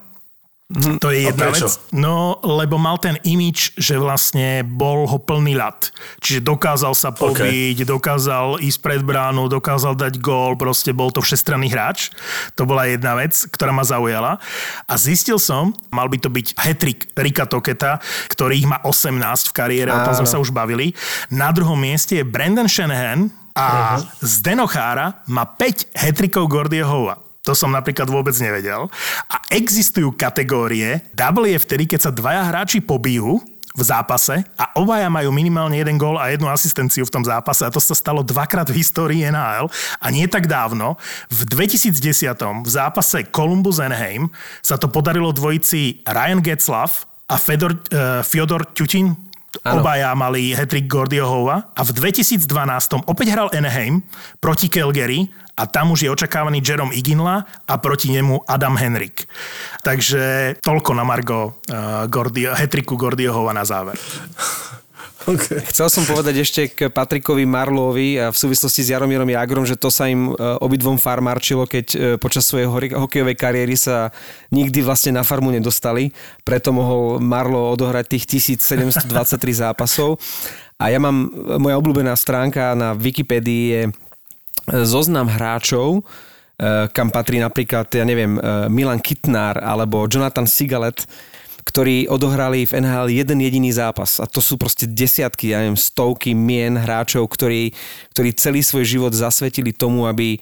Mm, 0.69 1.01
to 1.01 1.09
je 1.09 1.25
jedna 1.25 1.49
vec. 1.49 1.65
No, 1.89 2.37
lebo 2.45 2.77
mal 2.77 3.01
ten 3.01 3.17
imič, 3.25 3.73
že 3.73 3.97
vlastne 3.97 4.61
bol 4.61 5.09
ho 5.09 5.17
plný 5.17 5.57
ľad. 5.57 5.89
Čiže 6.21 6.45
dokázal 6.45 6.93
sa 6.93 7.09
pobiť, 7.09 7.81
okay. 7.81 7.89
dokázal 7.89 8.61
ísť 8.61 8.77
pred 8.77 9.01
bránu, 9.01 9.49
dokázal 9.49 9.97
dať 9.97 10.21
gól, 10.21 10.53
proste 10.61 10.93
bol 10.93 11.09
to 11.09 11.25
všestranný 11.25 11.73
hráč. 11.73 12.13
To 12.53 12.69
bola 12.69 12.85
jedna 12.85 13.17
vec, 13.17 13.33
ktorá 13.49 13.73
ma 13.73 13.81
zaujala. 13.81 14.37
A 14.85 14.93
zistil 14.93 15.41
som, 15.41 15.73
mal 15.89 16.05
by 16.05 16.21
to 16.21 16.29
byť 16.29 16.53
hetrik 16.61 17.09
Rika 17.17 17.49
Toketa, 17.49 17.97
ktorý 18.29 18.61
ich 18.61 18.69
má 18.69 18.77
18 18.85 19.49
v 19.49 19.53
kariére, 19.57 19.89
o 19.89 20.05
tom 20.05 20.21
sme 20.21 20.29
sa 20.29 20.37
už 20.37 20.53
bavili. 20.53 20.93
Na 21.33 21.49
druhom 21.49 21.81
mieste 21.81 22.21
je 22.21 22.21
Brandon 22.21 22.69
Shanahan, 22.69 23.33
a 23.57 23.97
uh-huh. 23.97 24.23
Zdeno 24.23 24.69
Chára 24.69 25.25
má 25.25 25.43
5 25.43 25.97
hetrikov 25.97 26.47
Gordieho 26.47 27.28
to 27.43 27.55
som 27.55 27.71
napríklad 27.71 28.07
vôbec 28.11 28.35
nevedel. 28.37 28.91
A 29.31 29.37
existujú 29.51 30.13
kategórie, 30.13 31.01
double 31.15 31.49
je 31.55 31.59
vtedy, 31.59 31.83
keď 31.87 32.09
sa 32.09 32.11
dvaja 32.11 32.43
hráči 32.51 32.83
pobijú 32.83 33.39
v 33.79 33.83
zápase 33.85 34.41
a 34.57 34.75
obaja 34.81 35.07
majú 35.07 35.29
minimálne 35.29 35.77
jeden 35.77 35.95
gól 35.95 36.17
a 36.17 36.33
jednu 36.33 36.49
asistenciu 36.49 37.05
v 37.05 37.13
tom 37.13 37.23
zápase 37.23 37.63
a 37.63 37.71
to 37.71 37.77
sa 37.77 37.93
stalo 37.93 38.25
dvakrát 38.25 38.65
v 38.67 38.81
histórii 38.81 39.23
NHL 39.29 39.69
a 40.01 40.07
nie 40.09 40.25
tak 40.25 40.49
dávno. 40.49 40.97
V 41.29 41.45
2010 41.45 41.95
v 42.65 42.69
zápase 42.69 43.23
Columbus 43.29 43.77
Anaheim 43.77 44.27
sa 44.65 44.75
to 44.75 44.89
podarilo 44.89 45.29
dvojici 45.31 46.01
Ryan 46.03 46.41
Getzlaff 46.41 47.05
a 47.29 47.37
Fedor, 47.37 47.77
uh, 47.93 48.25
Fyodor 48.25 48.65
Tutin, 48.73 49.13
Ano. 49.65 49.81
Obaja 49.81 50.13
mali 50.13 50.53
hetrik 50.53 50.85
Gordiohova 50.85 51.73
a 51.73 51.81
v 51.81 51.91
2012 51.91 52.45
opäť 53.09 53.27
hral 53.33 53.49
Anaheim 53.49 54.05
proti 54.37 54.69
Calgary 54.69 55.25
a 55.59 55.67
tam 55.67 55.91
už 55.91 56.07
je 56.07 56.13
očakávaný 56.13 56.63
Jerome 56.63 56.95
Iginla 56.95 57.43
a 57.67 57.73
proti 57.81 58.13
nemu 58.15 58.47
Adam 58.47 58.79
Henrik. 58.79 59.27
Takže 59.83 60.55
toľko 60.63 60.95
na 60.95 61.03
Margo 61.03 61.59
uh, 61.67 62.07
Gordio, 62.07 62.55
hetriku 62.55 62.95
Gordiohova 62.95 63.51
na 63.51 63.67
záver. 63.67 63.99
Okay. 65.27 65.59
Chcel 65.67 65.91
som 65.91 66.07
povedať 66.07 66.35
ešte 66.39 66.61
k 66.71 66.87
Patrikovi 66.87 67.43
Marlovi 67.43 68.15
a 68.15 68.31
v 68.31 68.37
súvislosti 68.39 68.87
s 68.87 68.91
Jaromírom 68.95 69.27
Jagrom, 69.27 69.67
že 69.67 69.75
to 69.75 69.91
sa 69.91 70.07
im 70.07 70.31
e, 70.31 70.33
obidvom 70.63 70.95
farmárčilo, 70.95 71.67
keď 71.67 71.85
e, 71.91 71.97
počas 72.15 72.47
svojej 72.47 72.71
hokejovej 72.95 73.35
kariéry 73.35 73.75
sa 73.75 74.15
nikdy 74.55 74.79
vlastne 74.79 75.19
na 75.19 75.27
farmu 75.27 75.51
nedostali. 75.51 76.15
Preto 76.47 76.71
mohol 76.71 77.19
Marlo 77.19 77.67
odohrať 77.75 78.15
tých 78.15 78.55
1723 78.55 79.03
zápasov. 79.67 80.23
A 80.79 80.87
ja 80.87 81.03
mám, 81.03 81.27
moja 81.59 81.75
obľúbená 81.75 82.15
stránka 82.15 82.71
na 82.71 82.95
Wikipedii 82.95 83.65
je 83.67 83.81
zoznam 84.87 85.27
hráčov, 85.27 85.99
e, 85.99 86.01
kam 86.95 87.11
patrí 87.11 87.43
napríklad, 87.43 87.91
ja 87.91 88.07
neviem, 88.07 88.39
Milan 88.71 89.03
Kitnár 89.03 89.59
alebo 89.59 90.07
Jonathan 90.07 90.47
Sigalet, 90.47 91.03
ktorí 91.69 92.09
odohrali 92.09 92.65
v 92.65 92.81
NHL 92.81 93.13
jeden 93.13 93.45
jediný 93.45 93.69
zápas. 93.69 94.17
A 94.17 94.25
to 94.25 94.41
sú 94.41 94.57
proste 94.57 94.89
desiatky, 94.89 95.53
ja 95.53 95.61
neviem, 95.61 95.77
stovky 95.77 96.33
mien 96.33 96.73
hráčov, 96.73 97.29
ktorí, 97.29 97.77
ktorí 98.17 98.33
celý 98.33 98.65
svoj 98.65 98.89
život 98.89 99.13
zasvetili 99.13 99.69
tomu, 99.69 100.09
aby, 100.09 100.41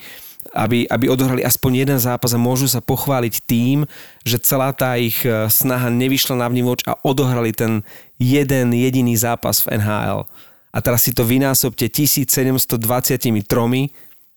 aby, 0.55 0.87
aby 0.87 1.05
odohrali 1.11 1.43
aspoň 1.43 1.83
jeden 1.83 1.99
zápas 1.99 2.31
a 2.31 2.39
môžu 2.39 2.71
sa 2.71 2.79
pochváliť 2.79 3.43
tým, 3.43 3.83
že 4.23 4.39
celá 4.39 4.71
tá 4.71 4.95
ich 4.95 5.19
e, 5.27 5.51
snaha 5.51 5.91
nevyšla 5.91 6.39
na 6.39 6.47
vnívoč 6.47 6.87
a 6.87 6.95
odohrali 7.03 7.51
ten 7.51 7.83
jeden 8.15 8.71
jediný 8.71 9.19
zápas 9.19 9.59
v 9.67 9.83
NHL. 9.83 10.23
A 10.71 10.77
teraz 10.79 11.03
si 11.03 11.11
to 11.11 11.27
vynásobte 11.27 11.91
1723 11.91 12.79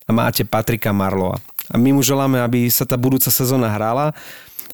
a 0.06 0.10
máte 0.10 0.42
Patrika 0.42 0.90
Marloa. 0.90 1.38
A 1.70 1.78
my 1.78 1.94
mu 1.94 2.02
želáme, 2.02 2.42
aby 2.42 2.66
sa 2.66 2.82
tá 2.82 2.98
budúca 2.98 3.30
sezóna 3.30 3.70
hrala 3.70 4.10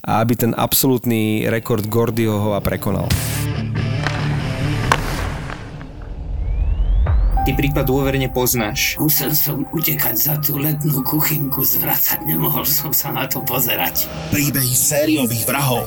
a 0.05 0.21
aby 0.21 0.35
ten 0.37 0.53
absolútny 0.53 1.47
rekord 1.49 1.87
Gordioho 1.87 2.53
ho 2.53 2.61
prekonal. 2.61 3.09
Ty 7.47 7.55
prípad 7.55 7.87
dôverne 7.87 8.27
poznáš. 8.27 8.99
Musel 8.99 9.31
som 9.31 9.63
utekať 9.71 10.19
za 10.19 10.35
tú 10.43 10.59
letnú 10.59 10.99
kuchynku, 11.07 11.63
zvracať 11.63 12.27
nemohol 12.27 12.67
som 12.67 12.91
sa 12.91 13.15
na 13.15 13.23
to 13.31 13.39
pozerať. 13.39 14.11
Príbehy 14.35 14.75
sériových 14.75 15.47
vrahov. 15.47 15.87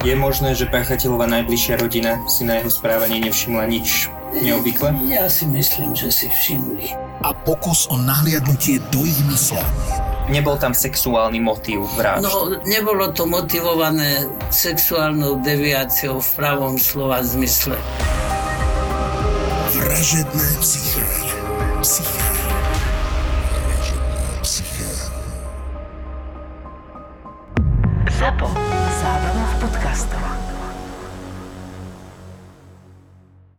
Je 0.00 0.16
možné, 0.16 0.56
že 0.56 0.64
páchateľová 0.72 1.28
najbližšia 1.28 1.84
rodina 1.84 2.24
si 2.24 2.48
na 2.48 2.64
jeho 2.64 2.72
správanie 2.72 3.20
nevšimla 3.20 3.68
nič 3.68 4.08
neobvykle? 4.40 4.96
Ja 5.04 5.28
si 5.28 5.44
myslím, 5.52 5.92
že 5.92 6.08
si 6.08 6.32
všimli. 6.32 6.96
A 7.28 7.36
pokus 7.36 7.84
o 7.92 8.00
nahliadnutie 8.00 8.80
do 8.88 9.04
ich 9.04 9.20
mysle 9.28 9.60
nebol 10.30 10.56
tam 10.56 10.72
sexuálny 10.72 11.42
motív 11.42 11.90
vražd. 11.98 12.22
No, 12.22 12.54
nebolo 12.64 13.10
to 13.10 13.26
motivované 13.26 14.30
sexuálnou 14.48 15.42
deviáciou 15.42 16.22
v 16.22 16.30
pravom 16.38 16.78
slova 16.78 17.20
zmysle. 17.26 17.74
Vražedné 19.74 20.48
psyché. 20.62 21.06
Psyché. 21.82 22.29